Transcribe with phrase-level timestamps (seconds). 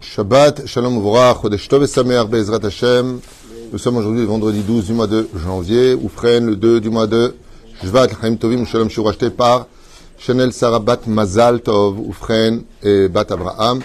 [0.00, 3.20] Shabbat, Shalom Uvrach, Chodesh Tov et Sameach Be'ezrat Hashem.
[3.72, 7.06] Nous sommes aujourd'hui le vendredi 12 du mois de janvier, ou le 2 du mois
[7.06, 7.34] de
[7.82, 9.66] Shvat, Chaim Tovim, Shalom Shur acheté par
[10.18, 13.80] Chanel Sarah Bat Mazal Tov, Oufren et Bat Abraham,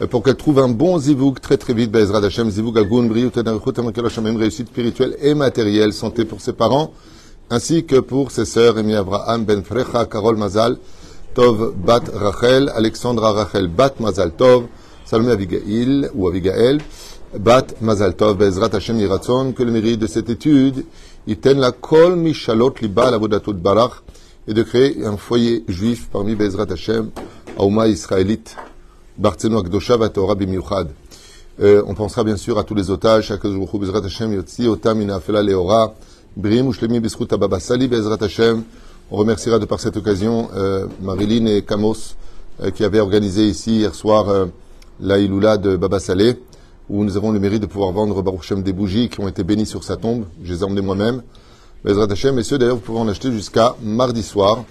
[0.00, 3.30] euh, pour qu'elle trouve un bon zivug très très vite, Be'ezrat Hashem, zivug Agun, Briut,
[3.30, 4.06] Tenarichut, Amakel
[4.36, 6.92] réussite spirituelle et matérielle, santé pour ses parents,
[7.50, 10.76] ainsi que pour ses sœurs, Emi Abraham, Ben Frecha, Carol Mazal,
[11.34, 14.64] Tov Bat Rachel, Alexandra Rachel Bat Mazal Tov,
[15.12, 16.78] Salomé Abigail ou Abigail,
[17.38, 20.86] Bat Mazal Tov, Bezrat Hashem Yiratzon, que le mérite de cette étude,
[21.26, 24.02] Iten la Kol Mishalot Liba la Vodatot Barach,
[24.48, 27.10] et de créer un foyer juif parmi Bezrat Hashem,
[27.58, 28.56] Aouma israélite,
[29.18, 30.88] Bartzeno Akdosha Vatora Bimiuchad.
[31.60, 35.02] Euh, on pensera bien sûr à tous les otages, à Kazuruchu Bezrat Hashem Yotzi, Otam
[35.02, 35.92] Inafela Leora,
[36.38, 38.62] Brim Ushlemi Biskut Ababa Sali Bezrat Hashem,
[39.10, 42.16] on remerciera de par cette occasion euh, Marilyn et Kamos
[42.62, 44.46] euh, qui avaient organisé ici hier soir euh,
[45.02, 46.38] la Iloula de Baba Saleh,
[46.88, 49.44] où nous avons le mérite de pouvoir vendre Baruch Shem des bougies qui ont été
[49.44, 50.24] bénies sur sa tombe.
[50.42, 51.22] Je les ai emmenées moi-même.
[51.84, 54.64] Bezrat Hashem, messieurs, d'ailleurs, vous pouvez en acheter jusqu'à mardi soir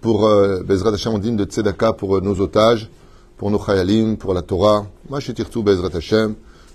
[0.00, 2.90] pour euh, Bezrat Hashem de Tzedaka pour nos otages,
[3.36, 4.86] pour nos chayalim, pour la Torah.
[5.08, 6.34] Moi, je tout Bezrat Hashem.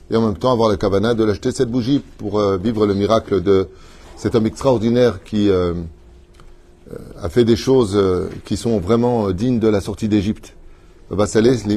[0.09, 3.41] Et en même temps, avoir la kavana de l'acheter cette bougie pour vivre le miracle
[3.41, 3.67] de
[4.15, 5.49] cet homme extraordinaire qui
[7.21, 10.55] a fait des choses euh, qui sont vraiment euh, dignes de la sortie d'Égypte.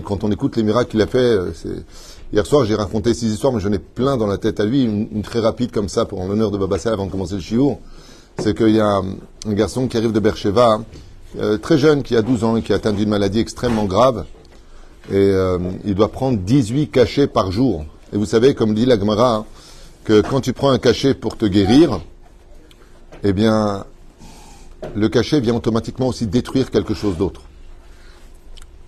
[0.05, 1.51] Quand on écoute les miracles qu'il a fait, euh,
[2.33, 4.85] hier soir j'ai raconté six histoires, mais j'en ai plein dans la tête à lui,
[4.85, 7.79] une, très rapide comme ça pour l'honneur de Baba Saleh avant de commencer le shiur.
[8.39, 10.81] C'est qu'il y a un, garçon qui arrive de Bercheva,
[11.63, 14.25] très jeune, qui a 12 ans et qui a atteint d'une maladie extrêmement grave,
[15.13, 15.33] et
[15.85, 17.85] il doit prendre 18 cachets par jour.
[18.13, 19.45] Et vous savez, comme dit la Gemara,
[20.05, 22.01] que quand tu prends un cachet pour te guérir,
[23.25, 23.85] eh bien,
[24.95, 27.43] le cachet vient automatiquement aussi détruire quelque chose d'autre.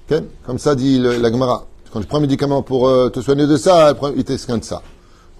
[0.08, 1.66] Comme ça dit la Gemara.
[1.92, 4.82] Quand tu prends un médicament pour euh, te soigner de ça, il de ça.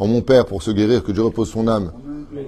[0.01, 1.93] mon père, pour se guérir, que Dieu repose son âme,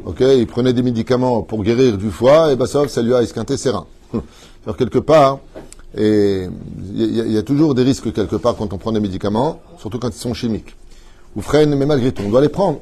[0.04, 3.22] ok, il prenait des médicaments pour guérir du foie, et bah ça, ça lui a
[3.22, 3.86] esquinté ses reins.
[4.64, 5.38] Alors quelque part,
[5.96, 6.50] il
[6.96, 10.14] y, a toujours des risques quelque part quand on prend des médicaments, surtout quand ils
[10.14, 10.76] sont chimiques.
[11.36, 12.80] Ou freine, mais malgré tout, on doit les prendre.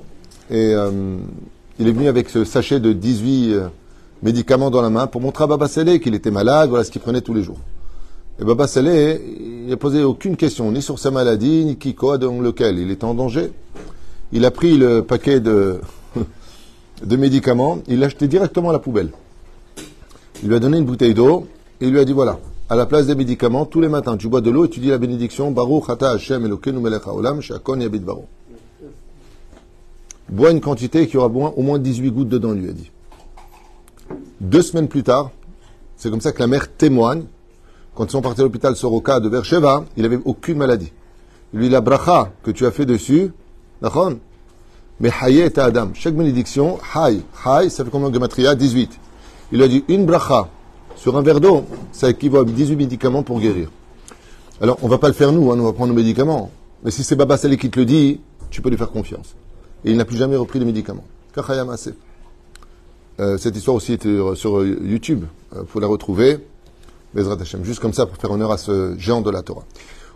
[0.50, 1.16] Et euh,
[1.78, 3.56] il est venu avec ce sachet de 18
[4.22, 7.00] médicaments dans la main pour montrer à Baba Saleh qu'il était malade, voilà ce qu'il
[7.00, 7.58] prenait tous les jours.
[8.38, 12.18] Et Baba Saleh, il n'a posé aucune question, ni sur sa maladie, ni qui quoi,
[12.18, 13.50] dans lequel il était en danger.
[14.32, 15.80] Il a pris le paquet de,
[17.04, 19.10] de médicaments, il l'a acheté directement à la poubelle.
[20.42, 21.46] Il lui a donné une bouteille d'eau
[21.80, 22.38] et il lui a dit voilà,
[22.68, 24.88] à la place des médicaments, tous les matins, tu bois de l'eau et tu dis
[24.88, 28.24] la bénédiction Baruch Hata Hashem Elokeinu Melech Haolam Shakon Yabit Baruch.
[30.28, 32.90] Bois une quantité qui aura au moins 18 gouttes dedans, lui a dit.
[34.42, 35.30] Deux semaines plus tard,
[35.96, 37.22] c'est comme ça que la mère témoigne.
[37.96, 40.92] Quand ils sont partis à l'hôpital Soroka de Bercheva, il n'avait aucune maladie.
[41.54, 43.32] Lui, la bracha que tu as fait dessus,
[45.00, 45.90] mais haye et Adam.
[45.94, 48.98] Chaque bénédiction, hay, hay, ça fait combien de gematria 18.
[49.52, 50.48] Il a dit une bracha
[50.94, 53.70] sur un verre d'eau, ça équivaut à 18 médicaments pour guérir.
[54.60, 56.50] Alors, on va pas le faire nous, hein, on va prendre nos médicaments.
[56.84, 58.20] Mais si c'est Baba Saleh qui te le dit,
[58.50, 59.36] tu peux lui faire confiance.
[59.84, 61.04] Et il n'a plus jamais repris de médicaments.
[61.34, 61.74] Kachayam
[63.18, 65.24] euh, cette histoire aussi était sur euh, YouTube.
[65.54, 66.38] Euh, faut la retrouver.
[67.16, 67.64] Bezrat Hashem.
[67.64, 69.64] Juste comme ça pour faire honneur à ce géant de la Torah.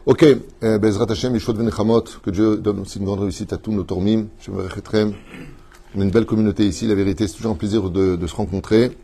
[0.04, 0.24] Ok,
[0.60, 4.26] Bezrat Hashem, Yeshua Venechamot, que Dieu donne aussi une grande réussite à tous nos tourmim.
[4.48, 6.86] On a une belle communauté ici.
[6.86, 8.96] La vérité, c'est toujours un plaisir de, se rencontrer.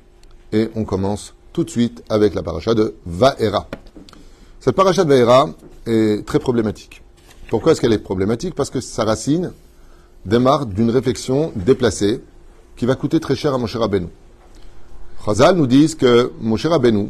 [0.53, 3.67] Et on commence tout de suite avec la paracha de Vaera.
[4.61, 5.49] Cette paracha de Vaera
[5.87, 7.03] est très problématique.
[7.49, 8.55] Pourquoi est-ce qu'elle est problématique?
[8.55, 9.53] Parce que sa racine
[10.27, 12.21] démarre d'une réflexion déplacée
[12.77, 14.09] qui va coûter très cher à Moshe Rabbeinu.
[15.25, 17.09] Chazal nous dit que Moshe Rabbeinu,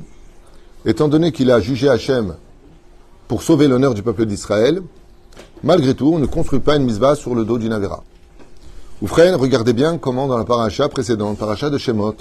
[0.85, 2.35] étant donné qu'il a jugé Hachem
[3.29, 4.83] pour sauver l'honneur du peuple d'Israël,
[5.63, 8.05] malgré tout, on ne construit pas une misva sur le dos d'une Avera.
[9.03, 12.17] Oufren, regardez bien comment dans la paracha précédente, paracha de Shemot,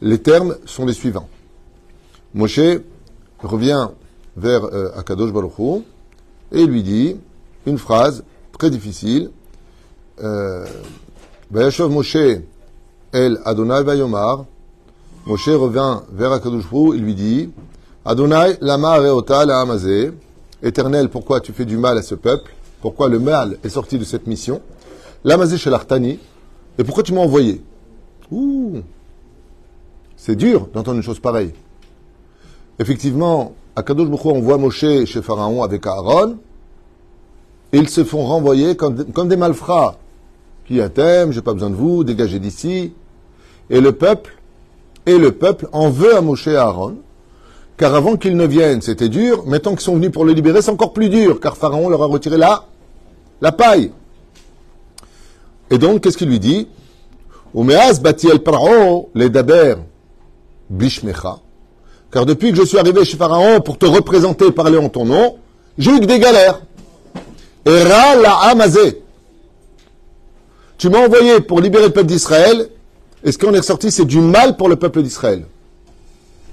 [0.00, 1.28] les termes sont les suivants.
[2.34, 2.60] Moshe
[3.42, 3.88] revient
[4.36, 5.82] vers euh, Akadosh Baruch
[6.52, 7.16] et lui dit
[7.66, 8.22] une phrase
[8.56, 9.30] très difficile.
[10.22, 10.64] Euh,
[11.50, 12.16] Moshe
[13.12, 14.44] El Adonai Vayomar,
[15.26, 17.50] Moshe revient vers Akadosh il lui dit
[18.10, 19.66] Adonai lama reota la
[20.62, 22.54] Éternel, pourquoi tu fais du mal à ce peuple?
[22.80, 24.62] Pourquoi le mal est sorti de cette mission?
[25.24, 26.18] L'amazé chez l'Artani,
[26.78, 27.62] et pourquoi tu m'as envoyé?
[28.30, 28.78] Ouh.
[30.16, 31.52] C'est dur d'entendre une chose pareille.
[32.78, 36.38] Effectivement, Akadosh Baruch envoie Moshe chez Pharaon avec Aaron,
[37.74, 39.98] et ils se font renvoyer comme, des malfrats.
[40.64, 42.94] Qui a thème, j'ai pas besoin de vous, dégagez d'ici.
[43.68, 44.38] Et le peuple,
[45.04, 46.96] et le peuple en veut à Moshe et à Aaron,
[47.78, 49.44] Car avant qu'ils ne viennent, c'était dur.
[49.46, 52.06] Maintenant qu'ils sont venus pour le libérer, c'est encore plus dur, car Pharaon leur a
[52.06, 52.64] retiré la,
[53.40, 53.92] la paille.
[55.70, 56.66] Et donc, qu'est-ce qu'il lui dit?
[62.10, 65.36] Car depuis que je suis arrivé chez Pharaon pour te représenter, parler en ton nom,
[65.76, 66.60] j'ai eu que des galères.
[67.64, 69.02] Et ra la amazé.
[70.78, 72.70] Tu m'as envoyé pour libérer le peuple d'Israël,
[73.22, 75.44] et ce qu'on est ressorti, c'est du mal pour le peuple d'Israël.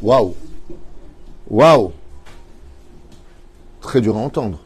[0.01, 0.35] Waouh!
[1.49, 1.91] Waouh!
[3.81, 4.59] Très dur à entendre.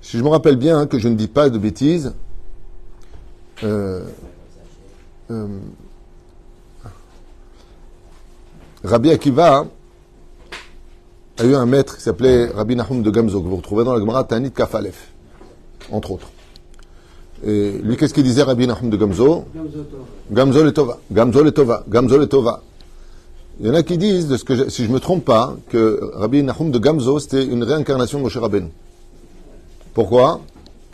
[0.00, 2.12] Si je me rappelle bien hein, que je ne dis pas de bêtises,
[3.62, 4.04] euh,
[5.30, 5.46] euh,
[8.84, 9.68] Rabbi Akiva hein,
[11.38, 14.00] a eu un maître qui s'appelait Rabbi Nahum de Gamzo, que vous retrouvez dans la
[14.00, 15.12] Gemara Tanit Kafalef,
[15.90, 16.28] entre autres.
[17.44, 19.46] Et lui, qu'est-ce qu'il disait, Rabbi Nahum de Gamzo
[20.30, 20.98] Gamzo le Tova.
[21.10, 21.84] Gamzo le Tova.
[21.88, 22.62] Gamzo le Tova.
[23.60, 24.36] Il y en a qui disent,
[24.68, 28.24] si je ne me trompe pas, que Rabbi Nahum de Gamzo, c'était une réincarnation de
[28.24, 28.68] Moshe Rabbeinu.
[29.94, 30.40] Pourquoi?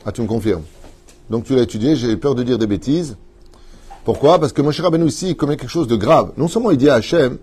[0.04, 0.64] Ah, tu me confirmes.
[1.30, 3.16] Donc tu l'as étudié, j'ai peur de dire des bêtises.
[4.04, 4.38] Pourquoi?
[4.38, 6.32] Parce que Moshe Rabbeinu ici, il commet quelque chose de grave.
[6.36, 7.38] Non seulement il dit à Hachem,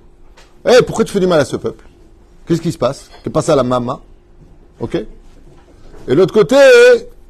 [0.65, 1.85] hé, hey, pourquoi tu fais du mal à ce peuple?
[2.47, 3.09] Qu'est-ce qui se passe?
[3.23, 4.01] Qu'est passe à la mama?
[4.79, 4.95] Ok?
[6.07, 6.57] Et l'autre côté,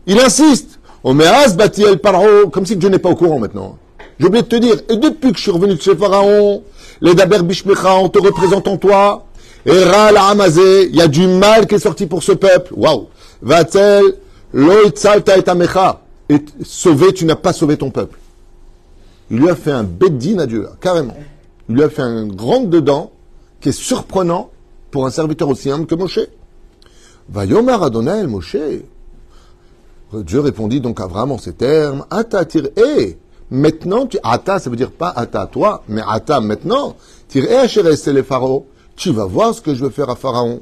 [0.08, 0.80] il insiste.
[1.04, 3.78] Omeas bati el paro, comme si Dieu n'est pas au courant maintenant.
[4.20, 6.64] J'ai oublié de te dire, et depuis que je suis revenu de chez Pharaon,
[7.02, 9.26] les Daber Bishmecha, on te représente en toi,
[9.66, 12.74] et Ra la Amazé, il y a du mal qui est sorti pour ce peuple.
[12.76, 13.08] Waouh
[13.42, 14.16] Va-t-elle,
[14.54, 18.18] loitzalta et amecha, et sauver, tu n'as pas sauvé ton peuple.
[19.30, 21.18] Il lui a fait un beddin à Dieu, carrément.
[21.68, 23.12] Il lui a fait un grand dedans,
[23.60, 24.52] qui est surprenant
[24.92, 26.20] pour un serviteur aussi humble que Moshe.
[27.28, 28.56] Va Yomar Adonai Moshe.
[30.14, 32.06] Dieu répondit donc à vraiment ces termes.
[32.10, 33.18] Ata tir eh,
[33.52, 36.96] maintenant tu ata ça veut dire pas ata toi, mais ata maintenant.
[37.28, 38.24] Tir eh les.
[38.96, 40.62] Tu vas voir ce que je vais faire à Pharaon.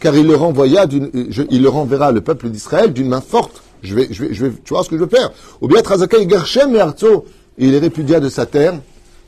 [0.00, 1.10] Car il le renvoya d'une,
[1.50, 3.62] il le renverra le peuple d'Israël d'une main forte.
[3.82, 5.32] Je vais, je je tu vois ce que je vais faire?
[5.60, 5.82] Ou bien
[6.28, 7.24] Gershem et Arzo.
[7.56, 8.74] Il est répudié de sa terre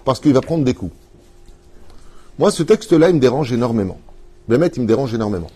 [0.04, 0.92] parce qu'il va prendre des coups.
[2.38, 3.99] Moi, ce texte-là, il me dérange énormément.
[4.49, 5.50] Bémet, il me dérange énormément.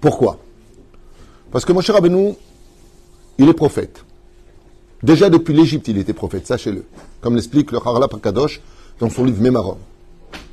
[0.00, 0.38] Pourquoi?
[1.52, 2.34] Parce que mon cher Rabbeinu,
[3.38, 4.04] il est prophète.
[5.04, 6.82] Déjà depuis l'Égypte, il était prophète, sachez-le.
[7.20, 8.62] Comme l'explique le Harala Pakadosh
[8.98, 9.76] dans son livre Mémarom.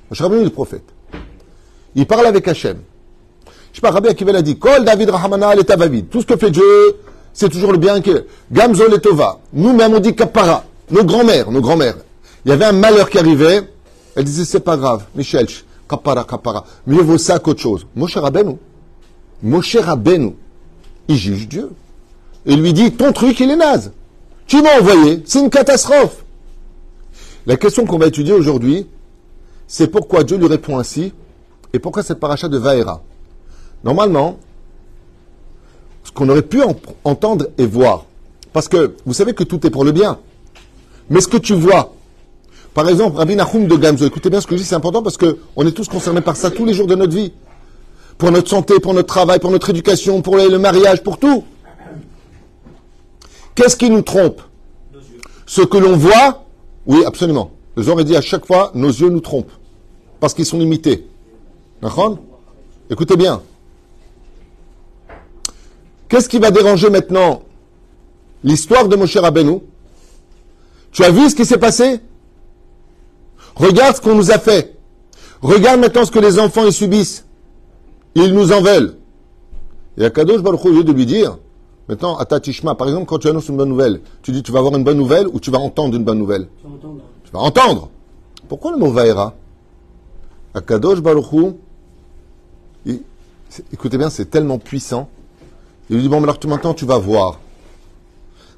[0.09, 0.83] Mon cher Rabbeinu, est prophète.
[1.95, 2.79] Il parle avec Hachem.
[3.71, 4.09] Je sais pas, Rabbi
[4.43, 6.07] dit, Kol David Rahamana et Tavavid.
[6.09, 6.63] Tout ce que fait Dieu,
[7.31, 8.25] c'est toujours le bien que.
[8.51, 9.39] Gamzo et Tova.
[9.53, 10.65] Nous-mêmes, on dit Kapara.
[10.89, 11.95] Nos grands-mères, nos grands-mères.
[12.43, 13.61] Il y avait un malheur qui arrivait.
[14.17, 15.05] Elle disait, c'est pas grave.
[15.15, 15.47] Michel,
[15.89, 16.65] Kapara, Kapara.
[16.85, 17.87] Mieux vaut ça qu'autre chose.
[17.95, 18.57] Moshe Rabbeinu.
[19.41, 20.35] Moshe Rabbeinu.
[21.07, 21.69] Il juge Dieu.
[22.45, 23.93] Et lui dit, ton truc, il est naze.
[24.47, 25.21] Tu m'as envoyé.
[25.25, 26.23] C'est une catastrophe.
[27.45, 28.87] La question qu'on va étudier aujourd'hui,
[29.67, 31.13] c'est pourquoi Dieu lui répond ainsi
[31.73, 33.01] et pourquoi cette paracha de Vaera.
[33.83, 34.37] Normalement,
[36.03, 36.61] ce qu'on aurait pu
[37.03, 38.05] entendre et voir,
[38.53, 40.19] parce que vous savez que tout est pour le bien,
[41.09, 41.93] mais ce que tu vois,
[42.73, 45.17] par exemple, Rabbi Nahum de Gamzo, écoutez bien ce que je dis, c'est important parce
[45.17, 47.33] qu'on est tous concernés par ça tous les jours de notre vie.
[48.17, 51.43] Pour notre santé, pour notre travail, pour notre éducation, pour le mariage, pour tout.
[53.55, 54.41] Qu'est-ce qui nous trompe
[55.45, 56.45] Ce que l'on voit,
[56.85, 57.51] oui, absolument.
[57.75, 59.51] Les aurais dit à chaque fois, nos yeux nous trompent.
[60.19, 61.07] Parce qu'ils sont limités.
[62.89, 63.41] Écoutez bien.
[66.07, 67.43] Qu'est-ce qui va déranger maintenant
[68.43, 69.59] l'histoire de Moshe Rabbeinu
[70.91, 72.01] Tu as vu ce qui s'est passé
[73.55, 74.75] Regarde ce qu'on nous a fait.
[75.41, 77.25] Regarde maintenant ce que les enfants y subissent.
[78.15, 78.97] Ils nous en veulent.
[79.97, 81.37] Et Akadosh Baruch au lieu de lui dire,
[81.91, 84.59] maintenant, à Tatishma, par exemple, quand tu annonces une bonne nouvelle, tu dis tu vas
[84.59, 86.47] avoir une bonne nouvelle ou tu vas entendre une bonne nouvelle
[87.23, 87.89] Tu vas entendre.
[88.49, 89.35] Pourquoi le mot vaera
[90.53, 91.25] Akadosh Baruch
[93.73, 95.09] écoutez bien, c'est tellement puissant.
[95.89, 97.39] Il lui dit, bon, alors maintenant tu vas voir.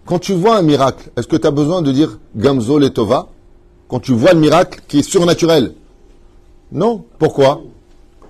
[0.06, 3.28] Quand tu vois un miracle, est-ce que tu as besoin de dire Gamzo Letova
[3.88, 5.76] quand tu vois le miracle qui est surnaturel.
[6.72, 7.06] Non.
[7.20, 7.62] Pourquoi?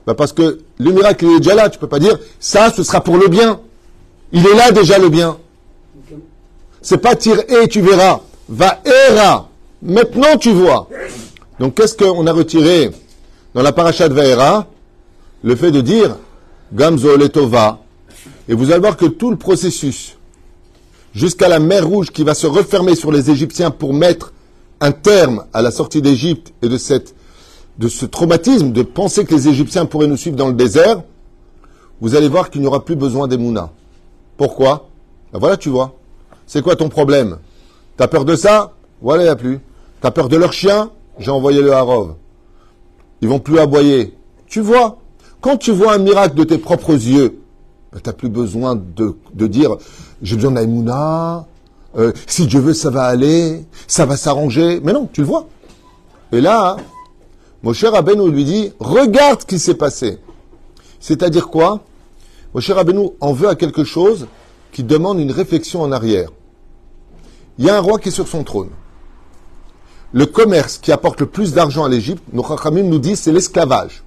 [0.06, 1.70] Bah Parce que le miracle est déjà là.
[1.70, 3.62] Tu ne peux pas dire ça, ce sera pour le bien.
[4.34, 5.38] Il est là déjà le bien.
[6.82, 8.22] C'est pas tire et tu verras.
[8.50, 9.48] Va era.
[9.84, 10.90] Maintenant tu vois.
[11.60, 12.92] Donc qu'est-ce qu'on a retiré
[13.54, 14.66] dans la paracha de Vaera
[15.44, 16.18] Le fait de dire
[16.74, 17.80] Gamzo letova.
[18.50, 20.18] Et vous allez voir que tout le processus,
[21.14, 24.34] jusqu'à la mer Rouge qui va se refermer sur les Égyptiens pour mettre
[24.82, 26.78] un terme à la sortie d'Égypte et de,
[27.78, 31.04] de ce traumatisme de penser que les Égyptiens pourraient nous suivre dans le désert,
[32.02, 33.70] vous allez voir qu'il n'y aura plus besoin des Mounas.
[34.38, 34.88] Pourquoi
[35.32, 35.94] ben Voilà, tu vois.
[36.46, 37.38] C'est quoi ton problème
[37.98, 39.60] T'as peur de ça Voilà, il n'y a plus.
[40.02, 42.16] T'as peur de leur chien J'ai envoyé le Harov.
[43.22, 44.16] ils vont plus aboyer.
[44.48, 44.98] Tu vois,
[45.42, 47.40] quand tu vois un miracle de tes propres yeux,
[47.92, 49.78] ben, tu n'as plus besoin de, de dire
[50.22, 51.46] j'ai besoin d'Aïmouna,
[51.98, 54.80] euh, si Dieu veut, ça va aller, ça va s'arranger.
[54.84, 55.48] Mais non, tu le vois.
[56.32, 56.78] Et là,
[57.62, 60.20] mon cher Rabbeinu lui dit, regarde ce qui s'est passé.
[61.00, 61.82] C'est-à-dire quoi
[62.54, 64.28] Mon cher Rabbeinu en veut à quelque chose
[64.72, 66.30] qui demande une réflexion en arrière.
[67.58, 68.70] Il y a un roi qui est sur son trône.
[70.12, 74.04] Le commerce qui apporte le plus d'argent à l'Égypte, nos Chachamim nous disent, c'est l'esclavage.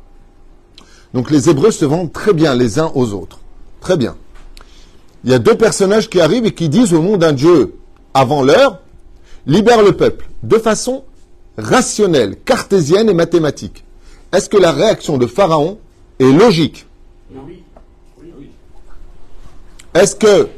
[1.14, 3.40] Donc les Hébreux se vendent très bien les uns aux autres.
[3.80, 4.16] Très bien
[5.26, 7.74] il y a deux personnages qui arrivent et qui disent au nom d'un Dieu
[8.14, 8.80] avant l'heure,
[9.44, 11.02] libère le peuple, de façon
[11.58, 13.84] rationnelle, cartésienne et mathématique.
[14.32, 15.78] Est-ce que la réaction de Pharaon
[16.20, 16.86] est logique?
[20.00, 20.48] Est-ce que,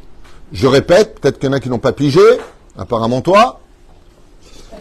[0.53, 2.21] je répète, peut-être qu'il y en a qui n'ont pas pigé,
[2.77, 3.61] apparemment toi,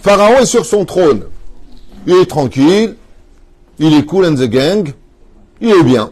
[0.01, 1.23] Pharaon est sur son trône.
[2.05, 2.95] Il est tranquille,
[3.79, 4.93] il est cool and the gang,
[5.59, 6.11] il est bien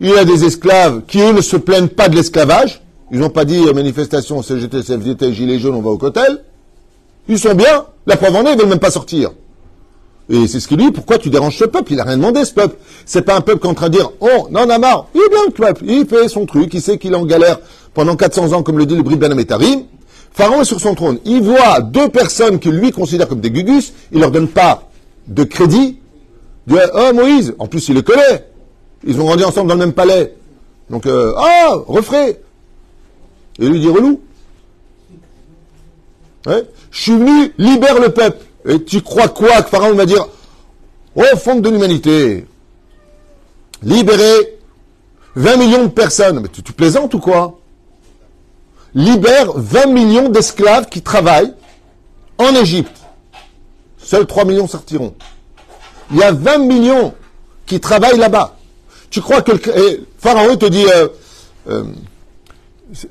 [0.00, 2.82] il a des esclaves qui, eux, ne se plaignent pas de l'esclavage.
[3.10, 6.44] Ils n'ont pas dit euh, manifestation, CGT, CFDT, Gilets jaunes, on va au cotel.
[7.28, 7.86] Ils sont bien.
[8.06, 9.32] La preuve en est, ils veulent même pas sortir.
[10.30, 11.92] Et c'est ce qu'il dit, pourquoi tu déranges ce peuple?
[11.94, 12.76] Il a rien demandé, ce peuple.
[13.06, 15.06] C'est pas un peuple qui est en train de dire, oh, non, on a marre.
[15.14, 15.84] Il est bien, le peuple.
[15.86, 16.74] Il fait son truc.
[16.74, 17.58] Il sait qu'il est en galère
[17.94, 19.84] pendant 400 ans, comme le dit le Brit Ben Ametarim.
[20.32, 21.18] Pharaon est sur son trône.
[21.24, 23.94] Il voit deux personnes qu'il lui considère comme des gugus.
[24.12, 24.90] Il leur donne pas
[25.26, 25.98] de crédit.
[26.66, 27.54] Il dit, oh, Moïse.
[27.58, 28.44] En plus, il le connaît.
[29.06, 30.34] Ils ont grandi ensemble dans le même palais.
[30.90, 32.40] Donc, euh, ah, refrais.
[33.58, 34.20] Et lui dit relou.
[36.46, 36.64] Ouais.
[36.90, 38.44] Je suis libère le peuple.
[38.68, 40.26] Et tu crois quoi que Pharaon va dire
[41.16, 42.46] Oh, fond de l'humanité,
[43.82, 44.58] libérer
[45.34, 46.40] 20 millions de personnes.
[46.40, 47.58] Mais tu, tu plaisantes ou quoi?
[48.94, 51.54] Libère 20 millions d'esclaves qui travaillent
[52.36, 52.96] en Égypte.
[53.98, 55.14] Seuls 3 millions sortiront.
[56.10, 57.14] Il y a 20 millions
[57.66, 58.56] qui travaillent là-bas.
[59.10, 61.08] Tu crois que le, Pharaon te dit, euh,
[61.68, 61.84] euh,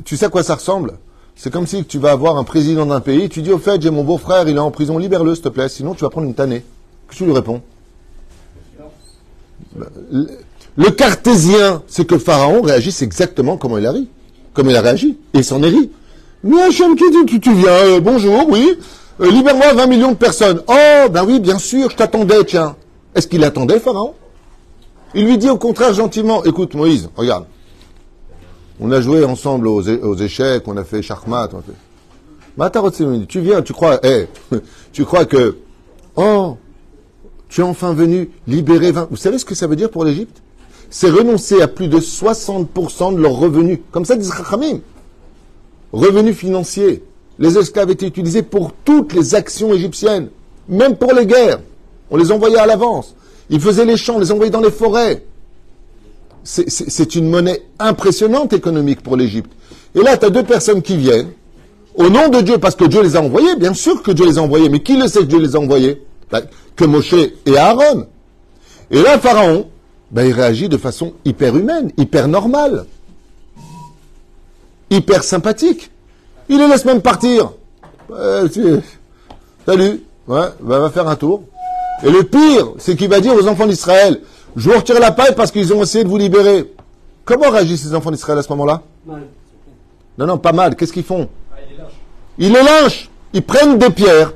[0.05, 0.93] tu sais à quoi ça ressemble?
[1.37, 3.91] C'est comme si tu vas avoir un président d'un pays, tu dis au fait, j'ai
[3.91, 6.33] mon beau-frère, il est en prison, libère-le s'il te plaît, sinon tu vas prendre une
[6.33, 6.65] tannée.
[7.07, 7.61] Que tu lui réponds?
[9.75, 14.09] Le cartésien, c'est que Pharaon réagisse exactement comme il a ri,
[14.53, 15.91] comme il a réagi, et il s'en est ri.
[16.43, 18.75] Mais Hachem qui dit, tu, viens, euh, bonjour, oui,
[19.19, 20.63] libère-moi 20 millions de personnes.
[20.67, 22.75] Oh, ben oui, bien sûr, je t'attendais, tiens.
[23.13, 24.15] Est-ce qu'il attendait, Pharaon?
[25.13, 27.45] Il lui dit au contraire gentiment, écoute Moïse, regarde,
[28.79, 31.61] on a joué ensemble aux, échecs, on a fait charmat, on
[33.27, 34.27] tu viens, tu crois, eh,
[34.91, 35.57] tu crois que,
[36.15, 36.57] oh,
[37.49, 39.07] tu es enfin venu libérer 20.
[39.09, 40.41] Vous savez ce que ça veut dire pour l'Égypte?
[40.89, 43.79] C'est renoncer à plus de 60% de leurs revenus.
[43.91, 44.79] Comme ça dit Khamim.
[45.91, 47.03] Revenus financiers.
[47.39, 50.29] Les esclaves étaient utilisés pour toutes les actions égyptiennes,
[50.67, 51.59] même pour les guerres.
[52.09, 53.15] On les envoyait à l'avance.
[53.49, 55.23] Ils faisaient les champs, les envoyaient dans les forêts.
[56.49, 59.51] C'est une monnaie impressionnante économique pour l'Égypte.
[59.93, 61.31] Et là, tu as deux personnes qui viennent,
[61.93, 64.37] au nom de Dieu, parce que Dieu les a envoyés, bien sûr que Dieu les
[64.37, 66.01] a envoyés, mais qui le sait que Dieu les a envoyés
[66.77, 68.07] Que Moshe et Aaron.
[68.89, 69.67] Et là, Pharaon,
[70.09, 72.85] ben, il réagit de façon hyper humaine, hyper normale,
[74.89, 75.91] hyper sympathique.
[76.47, 77.51] Il les laisse même partir.
[79.65, 81.43] salut, ouais, ben, va faire un tour.
[82.03, 84.21] Et le pire, c'est qu'il va dire aux enfants d'Israël,
[84.57, 86.73] je vous retire la paille parce qu'ils ont essayé de vous libérer.
[87.23, 88.81] Comment réagissent ces enfants d'Israël à ce moment-là
[90.17, 90.75] Non, non, pas mal.
[90.75, 91.57] Qu'est-ce qu'ils font ah,
[92.39, 93.07] Ils le lynchent.
[93.33, 94.33] Ils prennent des pierres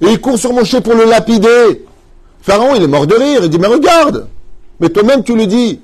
[0.00, 1.86] et ils courent sur Moshe pour le lapider.
[2.42, 3.42] Pharaon, il est mort de rire.
[3.44, 4.26] Il dit, mais regarde.
[4.80, 5.80] Mais toi-même, tu le dis.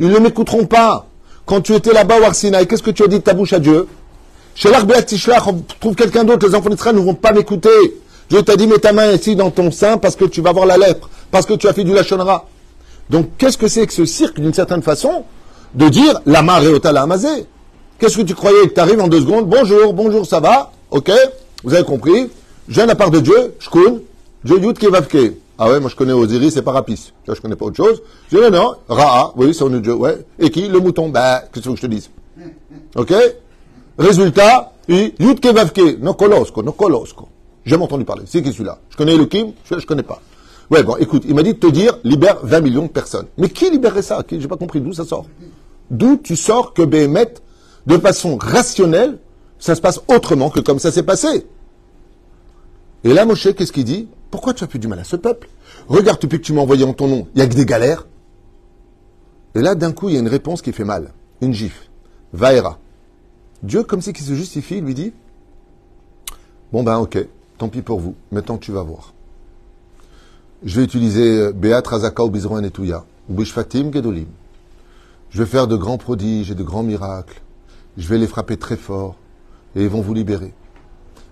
[0.00, 1.06] Ils ne m'écouteront pas.
[1.44, 3.58] Quand tu étais là-bas au Arsinaï, qu'est-ce que tu as dit de ta bouche à
[3.58, 3.86] Dieu
[4.54, 6.48] Chez l'Arbeat Tishlach, on trouve quelqu'un d'autre.
[6.48, 7.68] Les enfants d'Israël ne vont pas m'écouter.
[8.30, 10.64] Dieu t'a dit, mets ta main ici dans ton sein parce que tu vas voir
[10.64, 12.46] la lèpre, parce que tu as fait du lachonra.
[13.10, 15.24] Donc, qu'est-ce que c'est que ce cirque, d'une certaine façon,
[15.74, 17.46] de dire, la marée au amazé
[17.98, 19.48] Qu'est-ce que tu croyais que tu arrives en deux secondes?
[19.48, 20.70] Bonjour, bonjour, ça va?
[20.90, 21.10] Ok
[21.64, 22.28] Vous avez compris
[22.68, 24.00] Je viens de la part de Dieu, shkun,
[24.44, 25.32] Dieu yud kevavke.
[25.58, 27.12] Ah ouais, moi je connais Osiris c'est Parapis.
[27.26, 28.02] Je je connais pas autre chose.
[28.30, 30.18] Je dis non, non, Ra'a, oui, c'est Dieu, ouais.
[30.38, 30.68] Et qui?
[30.68, 31.08] Le mouton.
[31.08, 32.10] Bah, qu'est-ce que je te dise?
[32.94, 33.14] Ok?
[33.98, 37.28] Résultat, yud kevavke, no kolosko, no kolosko.
[37.64, 38.24] J'ai jamais entendu parler.
[38.26, 38.78] C'est qui celui-là?
[38.90, 39.52] Je connais le Kim?
[39.64, 40.20] Je ne connais pas.
[40.70, 43.26] Ouais, bon, écoute, il m'a dit de te dire, libère 20 millions de personnes.
[43.38, 44.22] Mais qui libérerait ça?
[44.28, 45.26] J'ai pas compris d'où ça sort?
[45.90, 47.34] D'où tu sors que Béhémet,
[47.86, 49.18] de façon rationnelle,
[49.58, 51.46] ça se passe autrement que comme ça s'est passé?
[53.04, 54.08] Et là, Moshe, qu'est-ce qu'il dit?
[54.30, 55.48] Pourquoi tu as fait du mal à ce peuple?
[55.86, 58.08] Regarde, depuis que tu m'as envoyé en ton nom, il n'y a que des galères.
[59.54, 61.12] Et là, d'un coup, il y a une réponse qui fait mal.
[61.40, 61.88] Une gifle.
[62.32, 62.78] Vaera.
[63.62, 65.12] Dieu, comme si qui se justifie, lui dit
[66.72, 67.26] Bon ben ok,
[67.58, 68.14] Tant pis pour vous.
[68.32, 69.14] Maintenant, tu vas voir.
[70.64, 74.26] Je vais utiliser euh, Beat Razaka ou Bizron Etouya, ou Bishfatim Gedolim.
[75.30, 77.42] Je vais faire de grands prodiges et de grands miracles.
[77.96, 79.16] Je vais les frapper très fort
[79.74, 80.54] et ils vont vous libérer.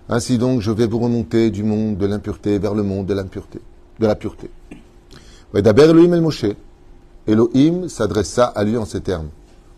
[0.09, 3.59] Ainsi donc, je vais vous remonter du monde de l'impureté vers le monde de l'impureté,
[3.99, 4.49] de la pureté.
[5.53, 6.45] D'abord, Elohim el Moshe.
[7.27, 9.29] Elohim s'adressa à lui en ces termes.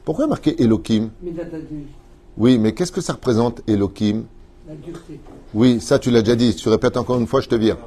[0.03, 1.09] Pourquoi marquer Elohim?
[2.37, 4.23] Oui, mais qu'est-ce que ça représente Elohim?
[4.67, 5.19] La dureté.
[5.53, 6.51] Oui, ça tu l'as déjà dit.
[6.51, 7.77] Si tu répètes encore une fois, je te vire.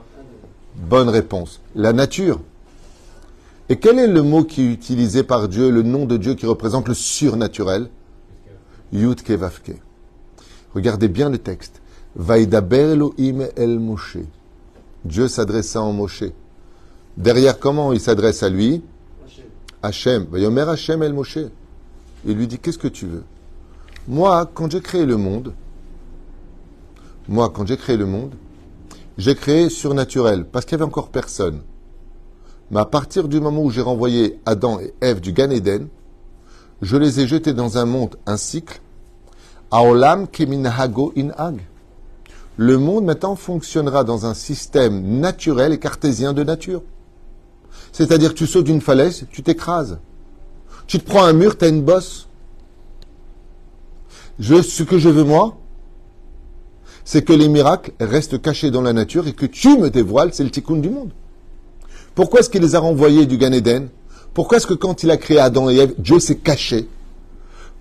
[0.76, 1.60] Bonne réponse.
[1.74, 2.40] La nature.
[3.68, 6.46] Et quel est le mot qui est utilisé par Dieu, le nom de Dieu qui
[6.46, 7.88] représente le surnaturel?
[8.92, 9.80] Yud Kevavke.
[10.74, 11.80] Regardez bien le texte.
[12.16, 14.18] Vaïdaber Elohim el Moshe.
[15.04, 16.24] Dieu s'adressa en Moshe.
[17.16, 18.82] Derrière, comment il s'adresse à lui?
[19.82, 20.26] Hachem.
[20.30, 21.38] Vayomer Hachem el Moshe.
[22.24, 23.22] Il lui dit Qu'est-ce que tu veux?
[24.08, 25.52] Moi, quand j'ai créé le monde,
[27.28, 28.34] moi, quand j'ai créé le monde,
[29.18, 31.62] j'ai créé surnaturel, parce qu'il n'y avait encore personne.
[32.70, 35.88] Mais à partir du moment où j'ai renvoyé Adam et Ève du Gan Eden,
[36.82, 38.80] je les ai jetés dans un monde, un cycle,
[39.70, 41.60] Aolam keminhago inhag.
[42.56, 46.82] Le monde maintenant fonctionnera dans un système naturel et cartésien de nature.
[47.92, 49.98] C'est-à-dire, tu sautes d'une falaise, tu t'écrases.
[50.86, 52.28] Tu te prends un mur, tu as une bosse.
[54.38, 55.56] Je, ce que je veux, moi,
[57.10, 60.44] c'est que les miracles restent cachés dans la nature et que tu me dévoiles, c'est
[60.44, 61.10] le tikkun du monde.
[62.14, 63.88] Pourquoi est-ce qu'il les a renvoyés du Gan Eden?
[64.32, 66.88] Pourquoi est-ce que quand il a créé Adam et Ève, Dieu s'est caché?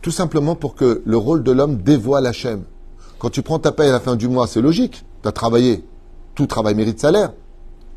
[0.02, 2.64] Tout simplement pour que le rôle de l'homme dévoile Hachem.
[3.20, 5.06] Quand tu prends ta paye à la fin du mois, c'est logique.
[5.22, 5.84] Tu as travaillé.
[6.34, 7.34] Tout travail mérite salaire.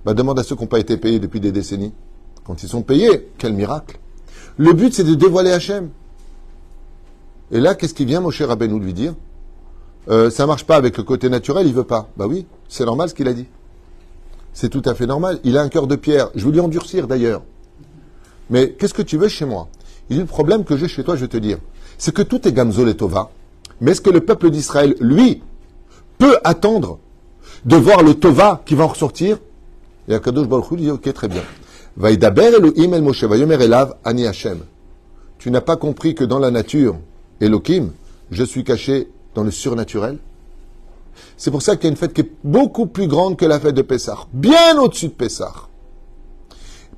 [0.04, 1.94] Bah, demande à ceux qui n'ont pas été payés depuis des décennies.
[2.44, 3.98] Quand ils sont payés, quel miracle.
[4.58, 5.88] Le but, c'est de dévoiler Hachem.
[7.50, 9.14] Et là, qu'est-ce qui vient, mon cher Rabbeinu, lui dire?
[10.08, 12.08] Euh, Ça marche pas avec le côté naturel, il veut pas.
[12.16, 13.46] Bah oui, c'est normal ce qu'il a dit.
[14.52, 15.40] C'est tout à fait normal.
[15.44, 16.30] Il a un cœur de pierre.
[16.34, 17.42] Je veux lui endurcir d'ailleurs.
[18.50, 19.68] Mais qu'est-ce que tu veux chez moi?
[20.10, 21.58] Il dit le problème que j'ai chez toi, je vais te dire.
[21.96, 23.30] C'est que tout est Gamzol et Tova.
[23.80, 25.42] Mais est-ce que le peuple d'Israël, lui,
[26.18, 26.98] peut attendre
[27.64, 29.38] de voir le Tova qui va en ressortir?
[30.08, 31.42] Et Akadosh Baruch dit Ok, très bien.
[31.96, 34.58] Vaïdaber Elohim el Moshe, Vayomer Elav, Ani Hashem.
[35.38, 36.96] Tu n'as pas compris que dans la nature,
[37.40, 37.90] Elohim,
[38.30, 40.18] je suis caché dans le surnaturel
[41.36, 43.60] c'est pour ça qu'il y a une fête qui est beaucoup plus grande que la
[43.60, 45.52] fête de Pessah, bien au-dessus de Pessah.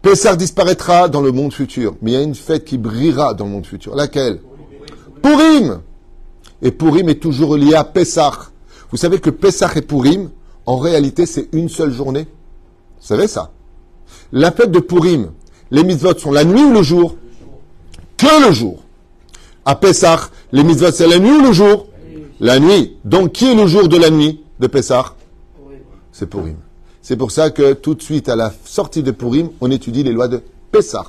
[0.03, 3.47] Pessah disparaîtra dans le monde futur, mais il y a une fête qui brillera dans
[3.47, 3.95] le monde futur.
[3.97, 4.41] Laquelle?
[5.23, 5.81] Purim
[6.61, 8.51] Et Purim est toujours lié à Pessah.
[8.91, 10.31] Vous savez que Pessah et Purim,
[10.67, 12.27] en réalité, c'est une seule journée?
[13.01, 13.51] Vous savez ça?
[14.31, 15.33] La fête de Purim,
[15.71, 17.17] les mitzvot sont la nuit ou le jour?
[18.19, 18.83] Que le jour?
[19.65, 21.87] À Pessah, les mitzvot, c'est la nuit ou le jour?
[22.41, 22.97] La nuit.
[23.05, 25.15] Donc, qui est le jour de la nuit de Pessah
[26.13, 26.57] C'est Purim.
[27.03, 30.13] C'est pour ça que tout de suite, à la sortie de Purim, on étudie les
[30.13, 30.41] lois de
[30.73, 31.05] Pessah.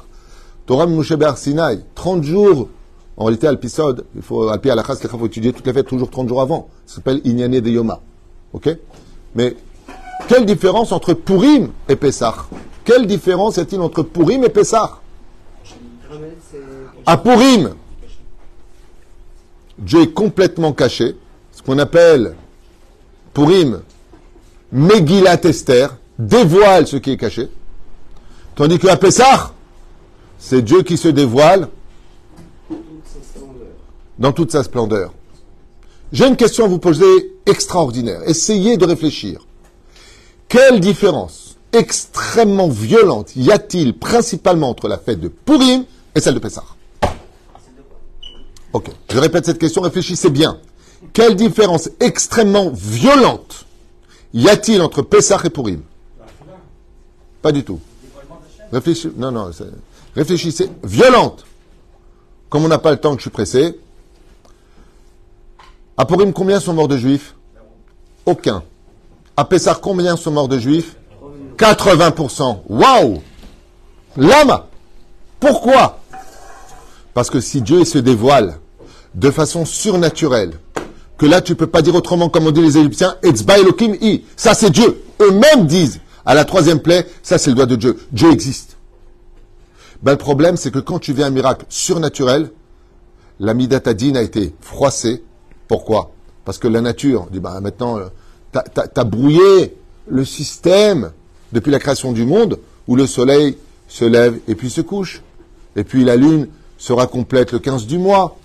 [0.65, 2.69] Torah Moshe Sinai, 30 jours.
[3.17, 6.27] En réalité, Alpisod, il faut, Alpi Alachas, il faut étudier toutes les fêtes toujours 30
[6.27, 6.67] jours avant.
[6.85, 8.01] Ça s'appelle Inyane de Yoma.
[8.51, 8.75] Ok?
[9.35, 9.55] Mais,
[10.27, 12.35] quelle différence entre Purim et Pessah?
[12.83, 14.99] Quelle différence y a-t-il entre Purim et Pessah?
[17.05, 17.75] À Purim,
[19.77, 21.15] Dieu est complètement caché,
[21.51, 22.35] ce qu'on appelle
[23.33, 23.81] Purim,
[24.71, 27.49] Megillat Esther, dévoile ce qui est caché,
[28.55, 29.53] tandis qu'à Pessah,
[30.39, 31.69] c'est Dieu qui se dévoile
[34.17, 35.13] dans toute sa splendeur.
[36.11, 37.05] J'ai une question à vous poser
[37.45, 38.21] extraordinaire.
[38.25, 39.45] Essayez de réfléchir.
[40.47, 45.83] Quelle différence extrêmement violente y a-t-il principalement entre la fête de Purim
[46.13, 46.63] et celle de Pessah?
[48.75, 50.59] Ok, je répète cette question, réfléchissez bien.
[51.13, 53.65] Quelle différence extrêmement violente
[54.33, 55.81] y a-t-il entre Pessah et Purim?
[57.41, 57.79] Pas du tout.
[58.73, 59.49] Réfléchissez, non, non,
[60.13, 60.69] réfléchissez.
[60.83, 61.45] Violente.
[62.49, 63.79] Comme on n'a pas le temps que je suis pressé.
[65.95, 67.33] À Purim, combien sont morts de juifs?
[68.25, 68.61] Aucun.
[69.37, 70.97] À Pessah, combien sont morts de juifs?
[71.55, 72.57] 80%.
[72.67, 73.21] Waouh
[74.17, 74.67] Lama
[75.39, 76.01] Pourquoi?
[77.13, 78.59] Parce que si Dieu se dévoile
[79.15, 80.53] de façon surnaturelle,
[81.17, 84.53] que là tu peux pas dire autrement comme on dit les Égyptiens, Elokim i, ça
[84.53, 85.01] c'est Dieu.
[85.21, 87.97] Eux-mêmes disent à la troisième plaie, ça c'est le doigt de Dieu.
[88.11, 88.77] Dieu existe.
[90.03, 92.51] Ben, le problème c'est que quand tu viens un miracle surnaturel,
[93.39, 95.23] la Midatadine a été froissée.
[95.67, 96.11] Pourquoi?
[96.43, 98.07] Parce que la nature dit, ben maintenant, euh,
[98.53, 99.75] tu as, brouillé
[100.07, 101.11] le système
[101.51, 105.21] depuis la création du monde où le soleil se lève et puis se couche.
[105.75, 106.47] Et puis la lune
[106.77, 108.37] sera complète le 15 du mois.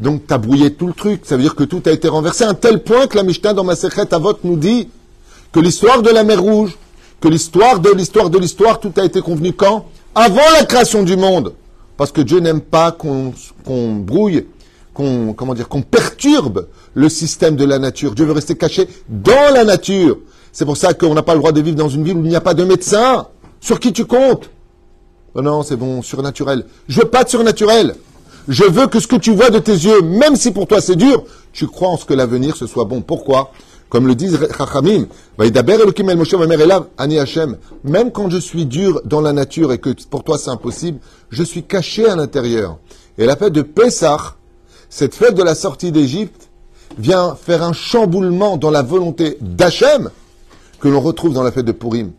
[0.00, 1.22] Donc, tu as brouillé tout le truc.
[1.24, 3.52] Ça veut dire que tout a été renversé à un tel point que la Mishnah
[3.52, 4.88] dans ma à Avot nous dit
[5.52, 6.76] que l'histoire de la mer Rouge,
[7.20, 9.86] que l'histoire de l'histoire de l'histoire, tout a été convenu quand?
[10.14, 11.54] Avant la création du monde.
[11.96, 13.32] Parce que Dieu n'aime pas qu'on
[13.66, 14.46] brouille,
[14.92, 18.14] qu'on comment dire, qu'on perturbe le système de la nature.
[18.14, 20.18] Dieu veut rester caché dans la nature.
[20.52, 22.28] C'est pour ça qu'on n'a pas le droit de vivre dans une ville où il
[22.28, 23.28] n'y a pas de médecin.
[23.60, 24.50] Sur qui tu comptes?
[25.34, 26.66] Oh Non, c'est bon, surnaturel.
[26.88, 27.94] Je veux pas de surnaturel.
[28.48, 30.96] Je veux que ce que tu vois de tes yeux, même si pour toi c'est
[30.96, 33.00] dur, tu crois en ce que l'avenir ce soit bon.
[33.00, 33.52] Pourquoi?
[33.88, 35.06] Comme le disent Chachamim,
[37.84, 40.98] même quand je suis dur dans la nature et que pour toi c'est impossible,
[41.30, 42.78] je suis caché à l'intérieur.
[43.16, 44.34] Et la fête de Pessah,
[44.90, 46.50] cette fête de la sortie d'Égypte,
[46.98, 50.10] vient faire un chamboulement dans la volonté d'Hachem
[50.80, 52.12] que l'on retrouve dans la fête de Purim.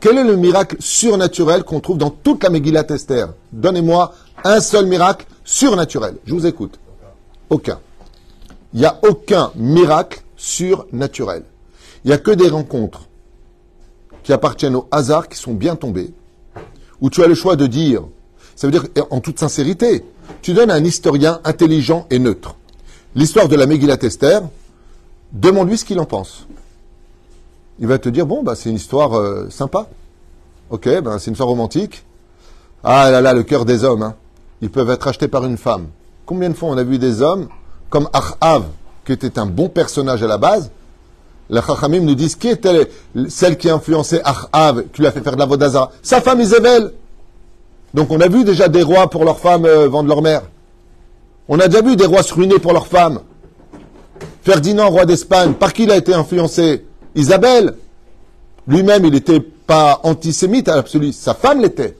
[0.00, 3.28] Quel est le miracle surnaturel qu'on trouve dans toute la Megillat Esther?
[3.52, 6.16] Donnez-moi un seul miracle surnaturel.
[6.26, 6.78] Je vous écoute.
[7.48, 7.78] Aucun.
[8.74, 11.44] Il n'y a aucun miracle surnaturel.
[12.04, 13.08] Il n'y a que des rencontres
[14.22, 16.12] qui appartiennent au hasard, qui sont bien tombées,
[17.00, 18.02] où tu as le choix de dire,
[18.54, 20.04] ça veut dire en toute sincérité,
[20.42, 22.56] tu donnes à un historien intelligent et neutre
[23.16, 24.42] l'histoire de la Megillat Esther,
[25.32, 26.46] demande-lui ce qu'il en pense.
[27.78, 29.88] Il va te dire, bon, bah, c'est une histoire euh, sympa.
[30.70, 32.04] Ok, ben, c'est une histoire romantique.
[32.84, 34.02] Ah là là, le cœur des hommes.
[34.02, 34.14] Hein.
[34.62, 35.88] Ils peuvent être achetés par une femme.
[36.24, 37.48] Combien de fois on a vu des hommes
[37.90, 38.64] comme Achav,
[39.04, 40.70] qui était un bon personnage à la base
[41.50, 42.90] Les Chachamim nous disent qui était
[43.28, 46.40] celle qui a influencé Achav, qui lui a fait faire de la Vodazara Sa femme
[46.40, 46.92] Isabelle.
[47.94, 50.42] Donc on a vu déjà des rois pour leurs femmes euh, vendre leur mère.
[51.48, 53.20] On a déjà vu des rois se ruiner pour leurs femmes.
[54.42, 56.84] Ferdinand, roi d'Espagne, par qui il a été influencé?
[57.14, 57.74] Isabelle.
[58.68, 61.12] Lui-même, il n'était pas antisémite à l'absolu.
[61.12, 61.96] Sa femme l'était.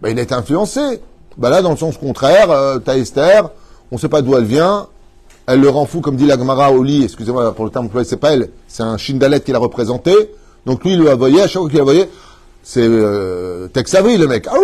[0.00, 1.00] Ben, il a été influencé.
[1.38, 3.50] Ben là, dans le sens contraire, euh, t'as Esther,
[3.90, 4.86] on ne sait pas d'où elle vient.
[5.46, 6.84] Elle le rend fou, comme dit la Gemara au.
[6.84, 8.50] Excusez-moi pour le terme employé, c'est pas elle.
[8.68, 10.12] C'est un Shindalet qui l'a représenté.
[10.66, 11.42] Donc lui, il l'a voyé.
[11.42, 12.08] À chaque fois qu'il la voyait,
[12.62, 14.46] c'est euh, le mec.
[14.48, 14.56] Ah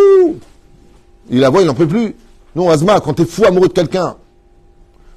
[1.30, 2.14] Il la voit, il n'en peut plus.
[2.54, 4.16] Non, Asma, quand tu es fou amoureux de quelqu'un,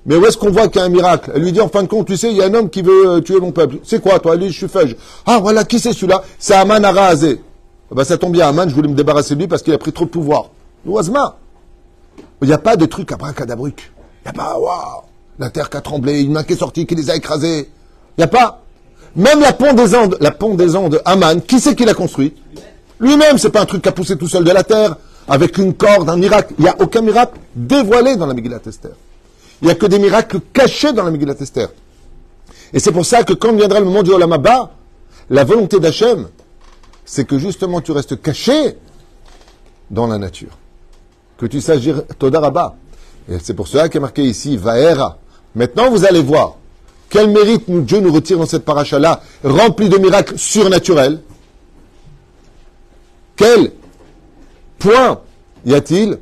[0.05, 1.31] mais où est-ce qu'on voit qu'il y a un miracle?
[1.35, 2.81] Elle lui dit en fin de compte, tu sais, il y a un homme qui
[2.81, 3.77] veut euh, tuer mon peuple.
[3.83, 4.35] C'est quoi toi?
[4.35, 4.95] Lui, je suis fège.
[5.25, 6.23] Ah voilà, qui c'est celui-là?
[6.39, 7.39] C'est Aman Arazé.
[7.91, 9.77] Ah bah, ça tombe bien, Aman, je voulais me débarrasser de lui parce qu'il a
[9.77, 10.49] pris trop de pouvoir.
[10.85, 11.37] Non, Asma.
[12.41, 13.91] Il n'y a pas de truc à bracadabruc.
[14.23, 15.03] Il n'y a pas, waouh,
[15.39, 17.69] la terre qui a tremblé, une main qui est sortie, qui les a écrasés.
[18.17, 18.63] Il n'y a pas.
[19.15, 22.33] Même la pont des Andes, la pont des Andes, Aman, qui c'est qui l'a construit?
[22.99, 24.95] Lui-même, c'est pas un truc qui a poussé tout seul de la terre
[25.27, 26.53] avec une corde, un miracle.
[26.57, 28.59] Il n'y a aucun miracle dévoilé dans la Megillat.
[29.61, 31.35] Il n'y a que des miracles cachés dans la Megillat.
[32.73, 34.71] Et c'est pour ça que quand viendra le moment du Olamaba,
[35.29, 36.27] la volonté d'Hachem,
[37.05, 38.77] c'est que justement tu restes caché
[39.89, 40.57] dans la nature.
[41.41, 42.03] Que tu saches dire.
[43.27, 45.17] Et c'est pour cela qu'il est marqué ici Vaera.
[45.55, 46.57] Maintenant, vous allez voir
[47.09, 51.19] quel mérite Dieu nous retire dans cette paracha-là, remplie de miracles surnaturels.
[53.35, 53.71] Quel
[54.77, 55.19] point
[55.65, 56.19] y a-t-il?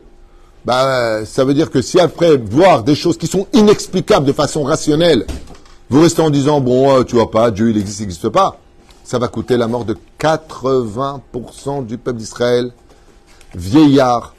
[0.63, 4.63] Bah, ça veut dire que si après voir des choses qui sont inexplicables de façon
[4.63, 5.27] rationnelle,
[5.89, 8.57] vous restez en disant, bon, euh, tu vois pas, Dieu il existe, il n'existe pas,
[9.03, 12.71] ça va coûter la mort de 80% du peuple d'Israël.
[13.53, 14.33] Vieillards,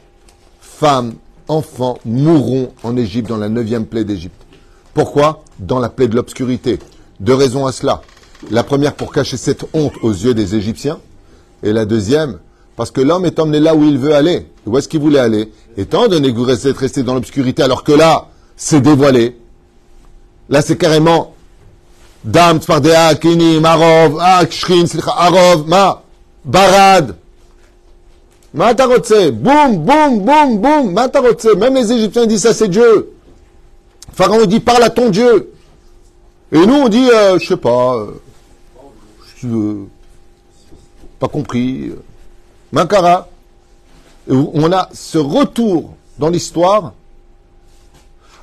[0.81, 1.13] femmes,
[1.47, 4.41] enfants mourront en Égypte dans la neuvième plaie d'Égypte.
[4.95, 5.45] Pourquoi?
[5.59, 6.79] Dans la plaie de l'obscurité.
[7.21, 8.01] Deux raisons à cela.
[8.51, 10.99] La première pour cacher cette honte aux yeux des Égyptiens.
[11.63, 12.39] Et la deuxième,
[12.77, 14.47] parce que l'homme est emmené là où il veut aller.
[14.65, 15.53] Où est-ce qu'il voulait aller?
[15.77, 19.37] Étant donné que vous restez resté dans l'obscurité, alors que là, c'est dévoilé.
[20.49, 21.35] Là, c'est carrément
[22.25, 26.03] Dam, Tzpardea, Kini, Marov, Akshrin, Arov, Ma,
[26.43, 27.17] Barad.
[28.53, 28.89] Ma boum,
[29.33, 31.09] boum, boum, boum, ma
[31.57, 33.13] Même les Égyptiens disent ça, c'est Dieu.
[34.13, 35.53] Pharaon dit, parle à ton Dieu.
[36.53, 37.97] Et nous, on dit, euh, je sais pas,
[39.45, 39.87] euh,
[41.21, 41.93] pas compris.
[42.73, 43.29] Mankara,
[44.29, 46.93] on a ce retour dans l'histoire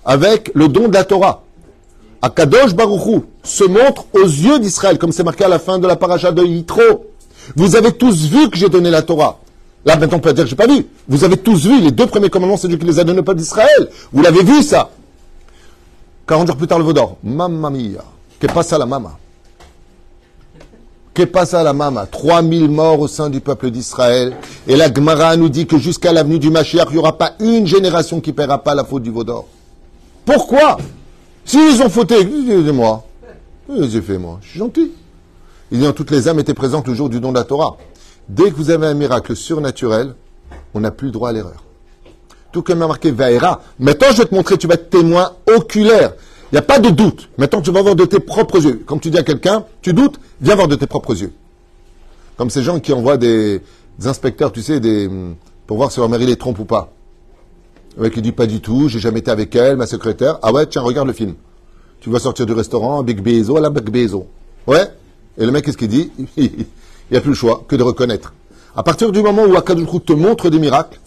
[0.06, 1.43] avec le don de la Torah.
[2.22, 5.98] Akadosh Baruchou se montre aux yeux d'Israël, comme c'est marqué à la fin de la
[5.98, 7.06] paracha de Yitro.
[7.56, 9.39] Vous avez tous vu que j'ai donné la Torah.
[9.86, 10.86] Là, maintenant, on peut dire que j'ai pas vu.
[11.08, 13.24] Vous avez tous vu, les deux premiers commandements, c'est Dieu qui les a donnés au
[13.24, 13.90] peuple d'Israël.
[14.12, 14.90] Vous l'avez vu, ça.
[16.28, 17.18] 40 jours plus tard, le Vaudor.
[17.24, 18.04] Mamma mia.
[18.40, 19.18] Que passe à la mama?
[21.13, 24.36] Que passe à la mama 3000 morts au sein du peuple d'Israël.
[24.68, 27.66] Et la Gemara nous dit que jusqu'à l'avenue du Mashiach, il n'y aura pas une
[27.66, 29.48] génération qui ne paiera pas la faute du Vaudor.
[30.26, 30.78] Pourquoi
[31.46, 33.06] S'ils ont fauté, excusez-moi.
[33.80, 34.40] J'ai fait, moi?
[34.42, 34.92] Je suis gentil.
[35.72, 37.78] Il dit, toutes les âmes étaient présentes le jour du don de la Torah.
[38.30, 40.13] Dès que vous avez un miracle surnaturel,
[40.74, 41.63] on n'a plus le droit à l'erreur.
[42.52, 43.62] Tout comme a marqué Vaera.
[43.80, 46.13] Maintenant, je vais te montrer, tu vas être témoin oculaire.
[46.52, 47.30] Il n'y a pas de doute.
[47.38, 48.84] Maintenant, tu vas voir de tes propres yeux.
[48.86, 51.34] Comme tu dis à quelqu'un, tu doutes, viens voir de tes propres yeux.
[52.38, 53.62] Comme ces gens qui envoient des,
[54.06, 54.80] inspecteurs, tu sais,
[55.66, 56.94] pour voir si leur mari les trompe ou pas.
[57.98, 60.38] Le mec, il dit pas du tout, j'ai jamais été avec elle, ma secrétaire.
[60.44, 61.34] Ah ouais, tiens, regarde le film.
[62.00, 64.28] Tu vas sortir du restaurant, Big Bezo, la Big Bezo.
[64.68, 64.86] Ouais?
[65.38, 66.12] Et le mec, qu'est-ce qu'il dit?
[67.10, 68.34] il n'y a plus le choix que de reconnaître.
[68.76, 71.00] À partir du moment où Akadoukou te montre des miracles,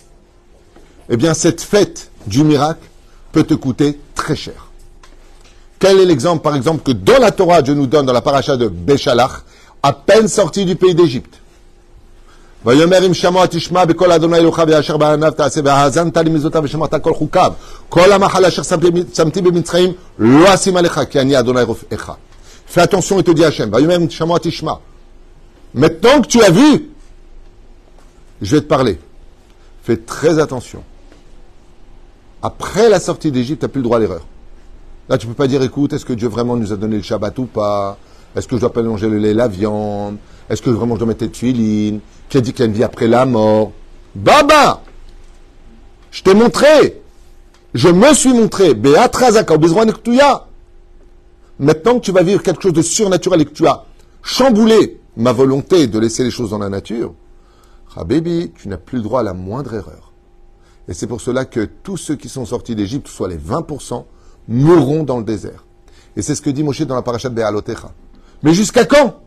[1.08, 2.86] eh bien cette fête du miracle
[3.32, 4.66] peut te coûter très cher.
[5.78, 8.56] Quel est l'exemple, par exemple, que dans la Torah, Dieu nous donne dans la paracha
[8.56, 9.44] de Béchalach,
[9.82, 11.40] à peine sorti du pays d'Égypte?
[22.66, 23.70] Fais attention et te dis Hachem.
[25.74, 26.90] Maintenant que tu as vu,
[28.42, 28.98] je vais te parler.
[29.82, 30.82] Fais très attention.
[32.42, 34.26] Après la sortie d'Égypte, tu n'as plus le droit à l'erreur.
[35.08, 37.02] Là, tu ne peux pas dire, écoute, est-ce que Dieu vraiment nous a donné le
[37.02, 37.98] Shabbat ou pas?
[38.34, 40.16] Est-ce que je dois pas manger le lait, la viande?
[40.48, 42.00] Est-ce que vraiment je dois mettre les tuilines?
[42.28, 43.72] Qui a dit qu'il y a une vie après la mort?
[44.14, 44.82] Baba!
[46.10, 47.02] Je t'ai montré.
[47.74, 48.74] Je me suis montré.
[51.58, 53.84] Maintenant que tu vas vivre quelque chose de surnaturel et que tu as
[54.22, 57.14] chamboulé ma volonté de laisser les choses dans la nature,
[58.04, 60.12] baby, tu n'as plus le droit à la moindre erreur.
[60.88, 64.04] Et c'est pour cela que tous ceux qui sont sortis d'Égypte, soit les 20%,
[64.48, 65.64] mourront dans le désert.
[66.16, 67.92] Et c'est ce que dit Moshe dans la parachat de Be'alotecha.
[68.42, 69.20] Mais jusqu'à quand?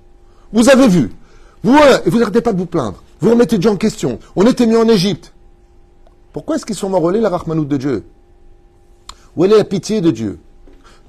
[0.51, 1.11] Vous avez vu.
[1.63, 3.01] Vous euh, vous n'arrêtez pas de vous plaindre.
[3.21, 4.19] Vous remettez Dieu en question.
[4.35, 5.33] On était mis en Égypte.
[6.33, 8.03] Pourquoi est-ce qu'ils sont morts la rachmanout de Dieu?
[9.37, 10.39] Où est la pitié de Dieu?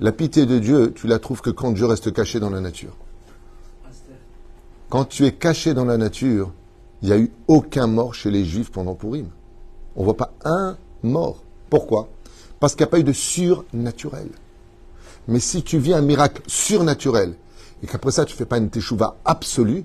[0.00, 2.96] La pitié de Dieu, tu la trouves que quand Dieu reste caché dans la nature.
[4.94, 6.52] Quand tu es caché dans la nature,
[7.02, 9.26] il n'y a eu aucun mort chez les Juifs pendant Purim.
[9.96, 11.42] On ne voit pas un mort.
[11.68, 12.10] Pourquoi?
[12.60, 14.28] Parce qu'il n'y a pas eu de surnaturel.
[15.26, 17.34] Mais si tu vis un miracle surnaturel
[17.82, 19.84] et qu'après ça tu ne fais pas une teshuva absolue,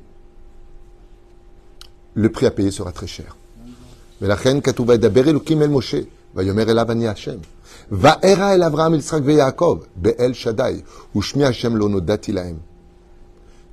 [2.13, 3.35] le prix à payer sera très cher.
[4.21, 4.61] Mais la reine
[5.69, 5.95] Moshe,
[10.19, 10.83] el Shaddai,
[11.15, 11.79] Hashem.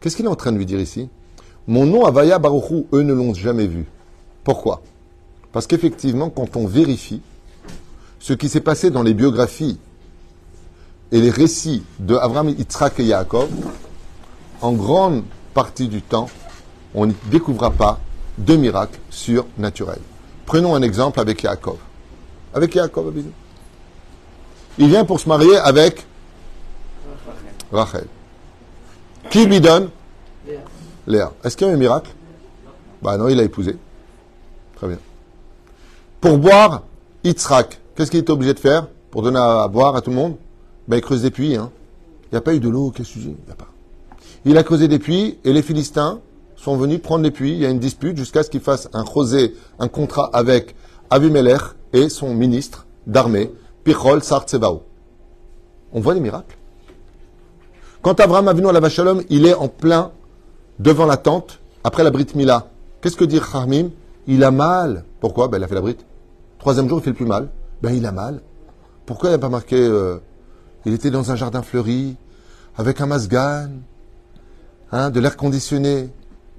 [0.01, 1.11] Qu'est-ce qu'il est en train de lui dire ici?
[1.69, 3.87] Mon nom Avaya Baruchou, eux ne l'ont jamais vu.
[4.45, 4.83] Pourquoi?
[5.53, 7.21] Parce qu'effectivement, quand on vérifie
[8.21, 9.79] ce qui s'est passé dans les biographies
[11.11, 13.49] et les récits de Avraham, Yitzhak et Yaakov,
[14.61, 15.25] en grande
[15.55, 16.29] partie du temps,
[16.95, 17.99] on ne découvrira pas
[18.39, 20.01] de miracles surnaturels.
[20.45, 21.79] Prenons un exemple avec Yaakov.
[22.55, 23.13] Avec Yaakov,
[24.79, 26.07] Il vient pour se marier avec
[27.73, 28.07] Rachel.
[29.31, 29.91] Qui lui donne
[31.07, 31.33] Léa.
[31.45, 32.11] Est-ce qu'il y a eu un miracle?
[33.03, 33.77] Bah non, il a épousé.
[34.77, 34.99] Très bien.
[36.21, 36.83] Pour boire,
[37.25, 40.37] Yitzhak, qu'est-ce qu'il était obligé de faire pour donner à boire à tout le monde?
[40.89, 41.57] Ben, Il creuse des puits.
[41.57, 41.71] Hein.
[42.25, 43.69] Il n'y a pas eu de l'eau, qu'est-ce que tu Il a pas.
[44.45, 46.21] Il a creusé des puits et les Philistins
[46.57, 47.53] sont venus prendre les puits.
[47.53, 50.75] Il y a une dispute jusqu'à ce qu'il fasse un rosé, un contrat avec
[51.11, 51.61] Avimelech
[51.93, 53.53] et son ministre d'armée,
[53.85, 54.83] Pichol Sartsebao.
[55.93, 56.57] On voit les miracles?
[58.03, 60.13] Quand Abraham a venu à la Vachalom, il est en plein
[60.79, 62.69] devant la tente, après la Brit Mila.
[63.01, 63.91] Qu'est-ce que dit Khamim?
[64.27, 65.05] Il a mal.
[65.21, 65.49] Pourquoi?
[65.49, 65.99] Ben, Il a fait la Brit.
[66.59, 67.49] Troisième jour, il fait le plus mal.
[67.83, 68.41] Ben, il a mal.
[69.05, 70.19] Pourquoi il n'a pas marqué euh,
[70.85, 72.17] Il était dans un jardin fleuri,
[72.77, 73.71] avec un masgan,
[74.91, 76.11] hein, de l'air conditionné.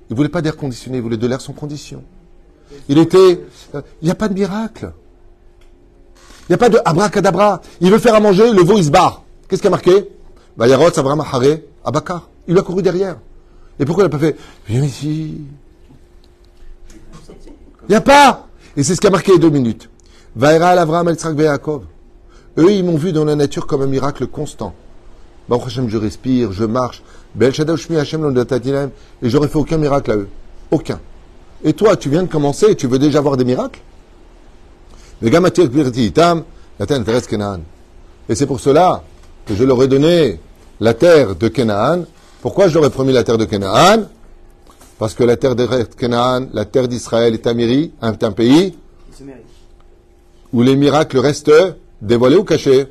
[0.10, 2.04] Il voulait pas d'air conditionné, il voulait de l'air sans condition.
[2.88, 3.44] Il était.
[3.76, 4.94] Euh, il n'y a pas de miracle.
[6.48, 7.62] Il n'y a pas de abracadabra.
[7.82, 9.24] Il veut faire à manger, le veau il se barre.
[9.50, 10.10] Qu'est-ce qui a marqué?
[10.60, 12.30] Haré Abakar.
[12.48, 13.18] Il a couru derrière.
[13.80, 14.36] Et pourquoi il n'a pas fait
[14.68, 15.36] Viens ici.
[17.30, 19.90] Il n'y a pas Et c'est ce qui a marqué les deux minutes.
[20.36, 21.84] Vaïra Abraham El Yaakov.
[22.58, 24.74] Eux, ils m'ont vu dans la nature comme un miracle constant.
[25.48, 27.04] Baruch Hashem, je respire, je marche.
[27.40, 27.52] Et
[29.30, 30.28] j'aurais fait aucun miracle à eux.
[30.72, 31.00] Aucun.
[31.64, 33.80] Et toi, tu viens de commencer tu veux déjà voir des miracles?
[38.30, 39.04] Et c'est pour cela
[39.46, 40.40] que je leur ai donné
[40.80, 42.04] la terre de Canaan.
[42.42, 44.04] Pourquoi je leur ai promis la terre de Canaan
[45.00, 45.66] Parce que la terre de
[45.98, 47.58] Canaan, la terre d'Israël est un,
[48.02, 48.78] un pays
[50.54, 51.52] où les miracles restent
[52.02, 52.88] dévoilés ou cachés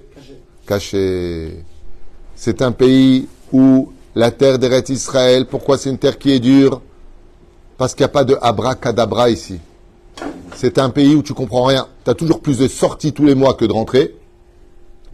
[0.67, 1.65] Cachés.
[2.35, 6.83] C'est un pays où la terre d'Eretz Israël, pourquoi c'est une terre qui est dure
[7.79, 9.61] Parce qu'il n'y a pas de abracadabra ici.
[10.57, 11.87] C'est un pays où tu comprends rien.
[12.05, 14.17] Tu as toujours plus de sorties tous les mois que de rentrées.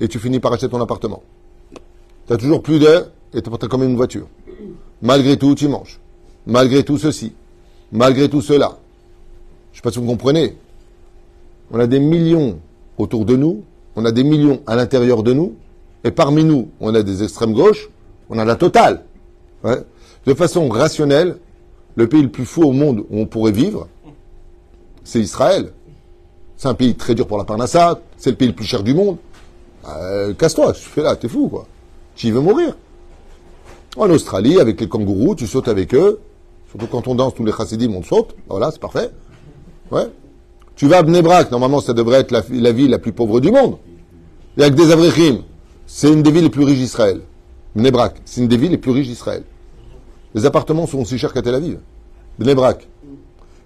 [0.00, 1.22] Et tu finis par acheter ton appartement.
[2.26, 3.04] Tu as toujours plus de...
[3.34, 4.26] Et tu as comme une voiture.
[5.00, 5.98] Malgré tout, tu manges.
[6.46, 7.32] Malgré tout ceci.
[7.90, 8.78] Malgré tout cela.
[9.72, 10.56] Je ne sais pas si vous comprenez.
[11.70, 12.58] On a des millions
[12.98, 13.62] autour de nous.
[13.96, 15.54] On a des millions à l'intérieur de nous.
[16.04, 17.88] Et parmi nous, on a des extrêmes gauches
[18.32, 19.02] on a la totale.
[20.26, 21.36] De façon rationnelle,
[21.94, 23.88] le pays le plus fou au monde où on pourrait vivre,
[25.04, 25.72] c'est Israël.
[26.56, 28.94] C'est un pays très dur pour la Parnassa, c'est le pays le plus cher du
[28.94, 29.18] monde.
[29.86, 31.66] Euh, Casse-toi, tu fais là, t'es fou, quoi.
[32.14, 32.74] Tu veux mourir.
[33.96, 36.20] En Australie, avec les kangourous, tu sautes avec eux.
[36.70, 38.34] Surtout quand on danse, tous les chassidim, on saute.
[38.48, 39.10] Voilà, c'est parfait.
[39.90, 40.08] Ouais.
[40.76, 43.76] Tu vas à Bnebrak, normalement, ça devrait être la, ville la plus pauvre du monde.
[44.56, 45.42] Il y a que des Avrechim.
[45.86, 47.20] C'est une des villes les plus riches d'Israël.
[47.76, 49.44] Bnebrak, c'est une des villes les plus riches d'Israël.
[50.34, 51.78] Les appartements sont aussi chers qu'à Tel Aviv.
[52.38, 52.88] Bnebrak.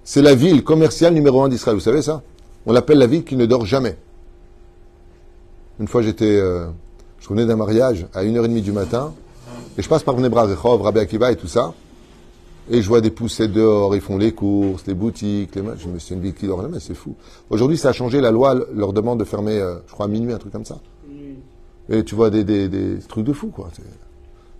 [0.03, 1.77] C'est la ville commerciale numéro un d'Israël.
[1.77, 2.23] Vous savez ça?
[2.67, 3.97] On l'appelle la ville qui ne dort jamais.
[5.79, 6.67] Une fois, j'étais, euh,
[7.21, 9.15] je revenais d'un mariage à 1h30 du matin,
[9.77, 11.75] et je passe par Bnebrak, Rechov, Rabbi Akiva et tout ça,
[12.71, 15.63] et je vois des poussées dehors, ils font les courses, les boutiques, les.
[15.79, 17.15] Je me suis une ville qui dort jamais, c'est fou.
[17.49, 20.33] Aujourd'hui, ça a changé, la loi leur demande de fermer, euh, je crois, à minuit,
[20.33, 20.79] un truc comme ça.
[21.89, 23.69] Et tu vois des, des, des trucs de fou, quoi.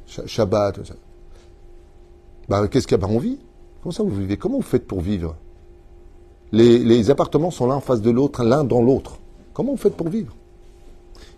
[0.07, 0.95] Shabbat, tout ça.
[2.49, 3.05] Bah, qu'est-ce qu'il y a?
[3.05, 3.41] Bah, On vit.
[3.83, 4.37] Comment ça vous vivez?
[4.37, 5.35] Comment vous faites pour vivre?
[6.53, 9.19] Les, les appartements sont l'un en face de l'autre, l'un dans l'autre.
[9.53, 10.33] Comment vous faites pour vivre?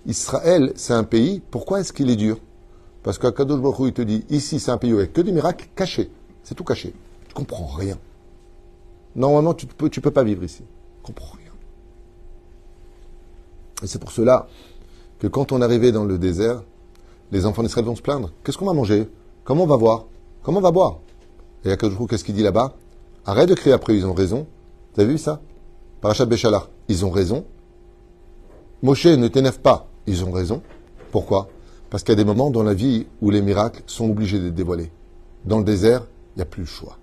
[0.05, 2.37] Israël, c'est un pays, pourquoi est-ce qu'il est dur?
[3.09, 5.07] Parce qu'à Kadosh Baruch il te dit, ici c'est un pays où il n'y a
[5.07, 6.11] que des miracles cachés.
[6.43, 6.93] C'est tout caché.
[7.27, 7.97] Tu comprends rien.
[9.17, 10.59] Normalement, tu ne peux, pas vivre ici.
[10.59, 11.51] Tu comprends rien.
[13.83, 14.47] Et c'est pour cela
[15.19, 16.63] que quand on arrivait dans le désert,
[17.33, 18.31] les enfants d'Israël vont se plaindre.
[18.45, 19.09] Qu'est-ce qu'on va manger?
[19.43, 20.05] Comment on va voir?
[20.43, 20.99] Comment on va boire?
[21.65, 22.75] Et qu'est-ce qu'il dit là-bas?
[23.25, 24.47] Arrête de crier après, ils ont raison.
[24.93, 25.41] T'as vu ça?
[26.03, 27.47] Parachat Béchalar, ils ont raison.
[28.83, 30.61] Moshe, ne t'énerve pas, ils ont raison.
[31.11, 31.49] Pourquoi?
[31.91, 34.55] Parce qu'il y a des moments dans la vie où les miracles sont obligés d'être
[34.55, 34.91] dévoilés.
[35.45, 36.99] Dans le désert, il n'y a plus le choix.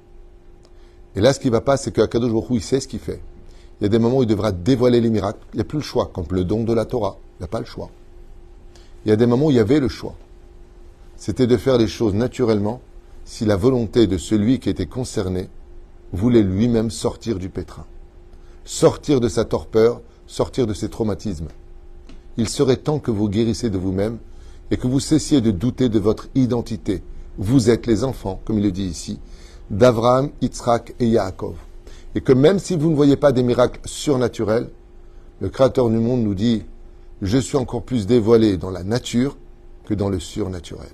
[1.15, 3.21] Et là, ce qui ne va pas, c'est qu'Akadosh Baruch il sait ce qu'il fait.
[3.79, 5.39] Il y a des moments où il devra dévoiler les miracles.
[5.53, 7.17] Il n'y a plus le choix, comme le don de la Torah.
[7.37, 7.89] Il n'y a pas le choix.
[9.05, 10.15] Il y a des moments où il y avait le choix.
[11.17, 12.81] C'était de faire les choses naturellement
[13.23, 15.49] si la volonté de celui qui était concerné
[16.11, 17.85] voulait lui-même sortir du pétrin,
[18.63, 21.47] sortir de sa torpeur, sortir de ses traumatismes.
[22.37, 24.17] Il serait temps que vous guérissez de vous-même
[24.71, 27.03] et que vous cessiez de douter de votre identité.
[27.37, 29.19] Vous êtes les enfants, comme il le dit ici,
[29.69, 31.55] d'Abraham, Yitzhak et Yaakov.
[32.15, 34.69] Et que même si vous ne voyez pas des miracles surnaturels,
[35.41, 36.63] le Créateur du monde nous dit
[37.21, 39.37] je suis encore plus dévoilé dans la nature
[39.85, 40.89] que dans le surnaturel.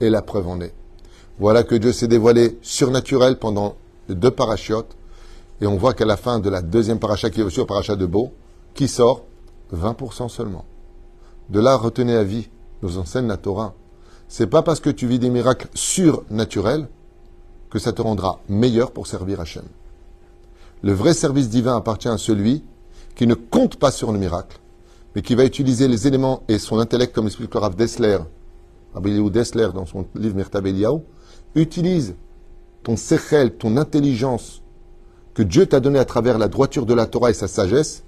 [0.00, 0.74] Et la preuve en est.
[1.38, 3.76] Voilà que Dieu s'est dévoilé surnaturel pendant
[4.08, 4.96] les deux parachutes.
[5.60, 8.06] Et on voit qu'à la fin de la deuxième paracha qui est sur paracha de
[8.06, 8.32] Beau,
[8.74, 9.24] qui sort
[9.74, 10.64] 20% seulement.
[11.50, 12.48] De là, retenez à vie,
[12.82, 13.74] nous enseigne la Torah.
[14.28, 16.88] C'est pas parce que tu vis des miracles surnaturels
[17.70, 19.64] que ça te rendra meilleur pour servir Hachem.
[20.82, 22.64] Le vrai service divin appartient à celui
[23.14, 24.58] qui ne compte pas sur le miracle,
[25.14, 28.18] mais qui va utiliser les éléments et son intellect, comme explique le Rav Dessler,
[28.94, 31.00] Rabbi Dessler dans son livre Mirtab Eliyahu,
[31.54, 32.14] utilise
[32.82, 34.62] ton sechel, ton intelligence
[35.34, 38.02] que Dieu t'a donné à travers la droiture de la Torah et sa sagesse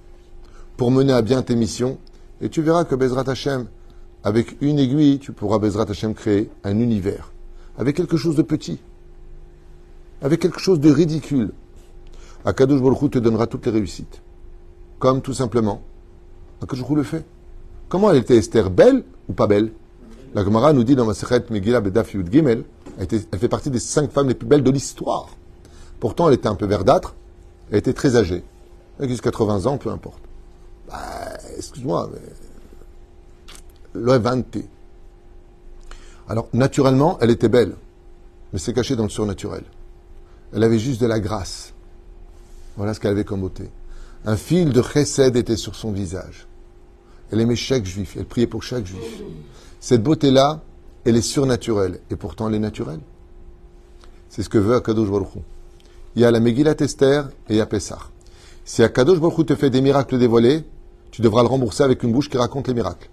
[0.77, 1.99] pour mener à bien tes missions.
[2.41, 3.67] Et tu verras que Bezrat Hashem,
[4.25, 7.31] avec une aiguille, tu pourras Bezrat Hashem créer un univers.
[7.77, 8.79] Avec quelque chose de petit.
[10.23, 11.53] Avec quelque chose de ridicule.
[12.47, 14.23] Akadosh Baruch te donnera toutes les réussites.
[14.99, 15.83] Comme tout simplement
[16.63, 17.25] Akadosh le fait.
[17.91, 19.73] Comment elle était Esther Belle ou pas belle?
[20.35, 22.65] La Gemara nous dit dans Masechet Megillah Bedaf Yud Gimel,
[22.99, 25.29] elle, fait partie des cinq femmes les plus belles de l'histoire.
[26.01, 27.15] Pourtant, elle était un peu verdâtre,
[27.71, 28.43] elle était très âgée.
[28.99, 30.23] Elle a 80 ans, peu importe.
[30.89, 30.97] Bah,
[31.59, 32.44] excuse-moi, mais.
[33.97, 34.45] Le 20
[36.29, 37.77] Alors, naturellement, elle était belle,
[38.53, 39.63] mais c'est caché dans le surnaturel.
[40.53, 41.73] Elle avait juste de la grâce.
[42.77, 43.71] Voilà ce qu'elle avait comme beauté.
[44.25, 46.49] Un fil de chesed était sur son visage.
[47.31, 49.23] Elle aimait chaque juif, elle priait pour chaque juif.
[49.79, 50.61] Cette beauté-là,
[51.05, 53.01] elle est surnaturelle, et pourtant elle est naturelle.
[54.29, 55.29] C'est ce que veut Akadosh Baruch
[56.17, 58.11] Il y a la Megillat Esther et il y a Pessah.
[58.65, 60.65] Si Akadosh Baruch te fait des miracles dévoilés,
[61.13, 63.09] tu devras le rembourser avec une bouche qui raconte les miracles.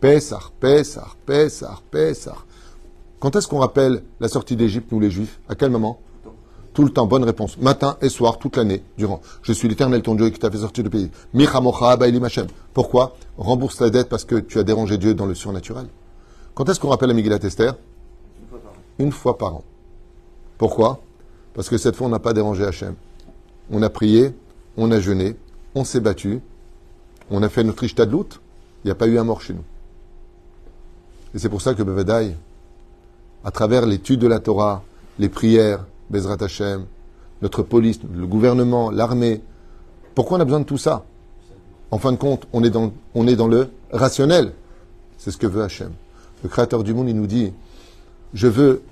[0.00, 2.36] Pessah, Pessah, Pessah, Pessah.
[3.18, 5.38] Quand est-ce qu'on rappelle la sortie d'Égypte, nous les Juifs?
[5.46, 6.00] À quel moment?
[6.72, 7.58] Tout le temps, bonne réponse.
[7.58, 9.20] Matin et soir, toute l'année, durant.
[9.42, 11.10] Je suis l'éternel ton Dieu qui t'a fait sortir du pays.
[12.72, 13.16] Pourquoi?
[13.36, 15.86] Rembourse la dette parce que tu as dérangé Dieu dans le surnaturel.
[16.54, 17.76] Quand est-ce qu'on rappelle la Megillat Esther
[18.98, 19.64] Une fois par an.
[20.56, 21.00] Pourquoi?
[21.52, 22.94] Parce que cette fois, on n'a pas dérangé Hachem.
[23.70, 24.34] On a prié,
[24.78, 25.36] on a jeûné,
[25.74, 26.40] on s'est battu,
[27.30, 28.40] on a fait notre ishtadlout,
[28.84, 29.64] il n'y a pas eu un mort chez nous.
[31.34, 32.34] Et c'est pour ça que Bevadaï,
[33.44, 34.82] à travers l'étude de la Torah,
[35.18, 36.84] les prières, Bezrat Hashem,
[37.42, 39.40] notre police, le gouvernement, l'armée,
[40.14, 41.04] pourquoi on a besoin de tout ça?
[41.90, 42.92] En fin de compte, on est dans,
[43.48, 44.52] le rationnel.
[45.18, 45.92] C'est ce que veut Hachem.
[46.42, 47.52] Le Créateur du monde, il nous dit,
[48.34, 48.82] je veux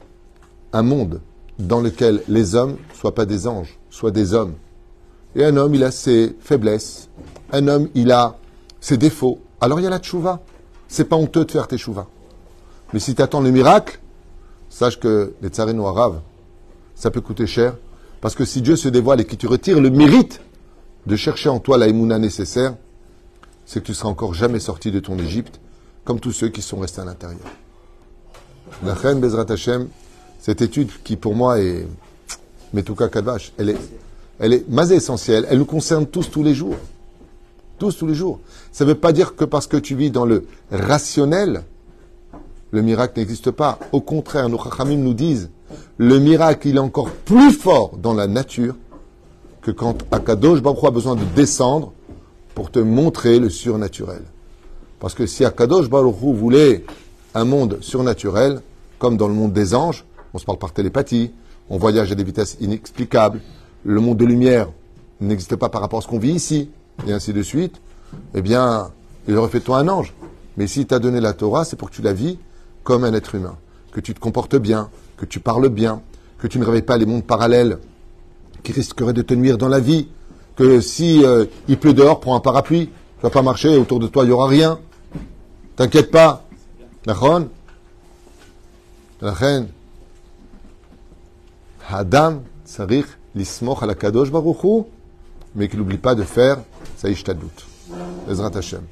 [0.72, 1.20] un monde
[1.58, 4.54] dans lequel les hommes soient pas des anges, soient des hommes.
[5.34, 7.08] Et un homme, il a ses faiblesses.
[7.52, 8.36] Un homme, il a
[8.80, 9.38] ses défauts.
[9.60, 10.40] Alors il y a la tchouva.
[10.88, 12.06] C'est pas honteux de faire tes chouvas.
[12.92, 14.00] Mais si tu attends le miracle,
[14.68, 16.20] sache que les tsarines arabes,
[16.94, 17.76] ça peut coûter cher.
[18.20, 20.40] Parce que si Dieu se dévoile et que tu retires le mérite
[21.06, 22.74] de chercher en toi la émouna nécessaire,
[23.66, 25.60] c'est que tu seras encore jamais sorti de ton Égypte,
[26.04, 27.46] comme tous ceux qui sont restés à l'intérieur.
[28.84, 29.88] La reine Bezrat Hashem,
[30.40, 31.86] cette étude qui pour moi est
[32.72, 33.78] Metouka Kadvash, elle est,
[34.38, 36.76] elle est mais essentielle, elle nous concerne tous tous les jours.
[37.78, 38.40] Tous tous les jours.
[38.72, 41.62] Ça ne veut pas dire que parce que tu vis dans le rationnel,
[42.70, 43.78] le miracle n'existe pas.
[43.92, 45.50] Au contraire, nos chachamim nous disent,
[45.96, 48.74] le miracle, il est encore plus fort dans la nature
[49.62, 51.92] que quand Akadosh Baruch a besoin de descendre
[52.54, 54.22] pour te montrer le surnaturel.
[55.00, 56.84] Parce que si Akadosh Baruch voulait
[57.34, 58.60] un monde surnaturel,
[58.98, 60.04] comme dans le monde des anges,
[60.34, 61.32] on se parle par télépathie,
[61.70, 63.40] on voyage à des vitesses inexplicables,
[63.84, 64.68] le monde de lumière
[65.20, 66.70] n'existe pas par rapport à ce qu'on vit ici,
[67.06, 67.80] et ainsi de suite,
[68.34, 68.90] eh bien,
[69.28, 70.14] il aurait fait toi un ange.
[70.56, 72.38] Mais s'il t'a donné la Torah, c'est pour que tu la vis
[72.88, 73.54] comme un être humain,
[73.92, 76.00] que tu te comportes bien, que tu parles bien,
[76.38, 77.80] que tu ne réveilles pas les mondes parallèles
[78.62, 80.08] qui risqueraient de te nuire dans la vie,
[80.56, 84.06] que si euh, il pleut dehors, prends un parapluie, tu vas pas marcher, autour de
[84.06, 84.78] toi il y aura rien.
[85.76, 86.46] T'inquiète pas.
[87.04, 87.12] La
[89.20, 89.68] reine.
[91.90, 94.84] Adam, Sarich, l'ismoch la kadosh baruchu,
[95.54, 96.56] mais qu'il n'oublie pas de faire
[96.96, 97.66] sa ishtadout.
[98.30, 98.84] Ezrat Hashem.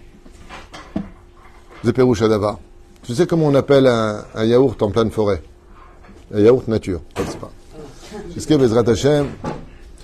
[1.82, 2.59] Zeperouch Adava.
[3.07, 5.40] Tu sais comment on appelle un, yaourt en pleine forêt?
[6.34, 7.52] Un yaourt nature, n'est-ce pas
[8.36, 9.24] C'est.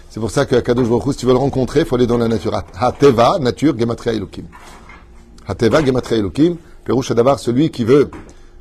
[0.08, 2.18] C'est pour ça que Kadosh Baruch si tu veux le rencontrer, il faut aller dans
[2.18, 2.54] la nature.
[2.78, 4.44] Ha-teva, nature, gematria elokim.
[5.48, 6.58] Ha-teva, gematria elokim.
[6.84, 8.08] Perouche Adavar, celui qui veut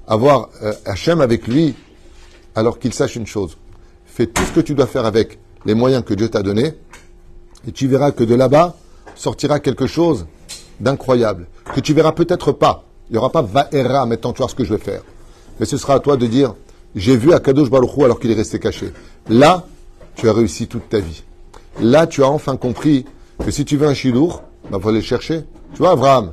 [0.07, 1.75] avoir euh, Hachem avec lui,
[2.55, 3.57] alors qu'il sache une chose.
[4.07, 6.73] Fais tout ce que tu dois faire avec les moyens que Dieu t'a donnés,
[7.67, 8.75] et tu verras que de là-bas
[9.13, 10.25] sortira quelque chose
[10.79, 12.85] d'incroyable, que tu verras peut-être pas.
[13.11, 15.01] Il n'y aura pas vaera, maintenant tu vois ce que je vais faire.
[15.59, 16.55] Mais ce sera à toi de dire,
[16.95, 18.93] j'ai vu Akadosh Baruch Hu alors qu'il est resté caché.
[19.27, 19.65] Là,
[20.15, 21.23] tu as réussi toute ta vie.
[21.81, 23.03] Là, tu as enfin compris
[23.43, 25.43] que si tu veux un chidour, il bah, faut aller le chercher.
[25.73, 26.31] Tu vois, Abraham,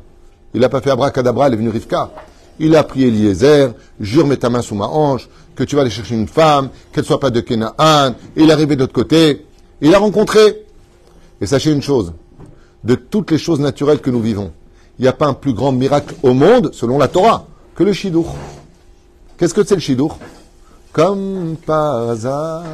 [0.54, 2.12] il n'a pas fait abracadabra, il est venu Rivka.
[2.60, 5.90] Il a prié Eliezer, jure mets ta main sous ma hanche, que tu vas aller
[5.90, 8.14] chercher une femme, qu'elle soit pas de Kenaan.
[8.36, 9.44] Il est arrivé de l'autre côté,
[9.80, 10.64] il a rencontré.
[11.40, 12.12] Et sachez une chose,
[12.84, 14.52] de toutes les choses naturelles que nous vivons,
[14.99, 17.92] il n'y a pas un plus grand miracle au monde, selon la Torah, que le
[17.92, 18.34] chidour.
[19.36, 20.18] Qu'est-ce que c'est le chidour
[20.92, 22.64] Comme par hasard.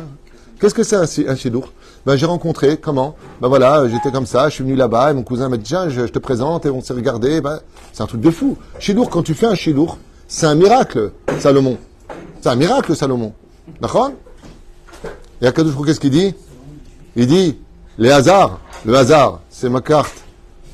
[0.59, 1.69] Qu'est-ce que c'est un, un chidour
[2.07, 3.17] ben, j'ai rencontré, comment?
[3.41, 5.89] Ben voilà, j'étais comme ça, je suis venu là-bas, et mon cousin m'a dit, tiens,
[5.89, 7.61] je, te présente, et on s'est regardé, ben,
[7.95, 8.59] c'est un truc de fou.
[8.79, 9.97] Chidour, quand tu fais un chidour,
[10.29, 11.79] c'est un miracle, Salomon.
[12.43, 13.33] C'est un miracle, Salomon.
[13.81, 14.11] D'accord?
[15.41, 16.35] Et Akadosh qu'est-ce qu'il dit?
[17.17, 17.57] Il dit,
[17.97, 20.24] les hasards, le hasard, c'est ma carte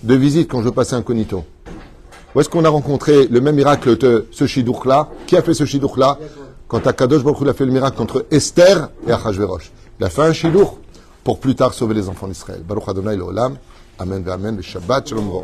[0.03, 1.45] de visite quand je passe incognito.
[2.35, 5.65] Où est-ce qu'on a rencontré le même miracle de ce chidour-là Qui a fait ce
[5.65, 6.19] chidour-là
[6.69, 9.73] Quand Akadosh Baruch a fait le miracle entre Esther et Achashverosh.
[9.99, 10.79] Il a fait un chidour
[11.25, 12.63] pour plus tard sauver les enfants d'Israël.
[12.67, 13.57] Baruch Adonai Olam.
[13.99, 15.43] Amen, Amen, le Shabbat, Shalom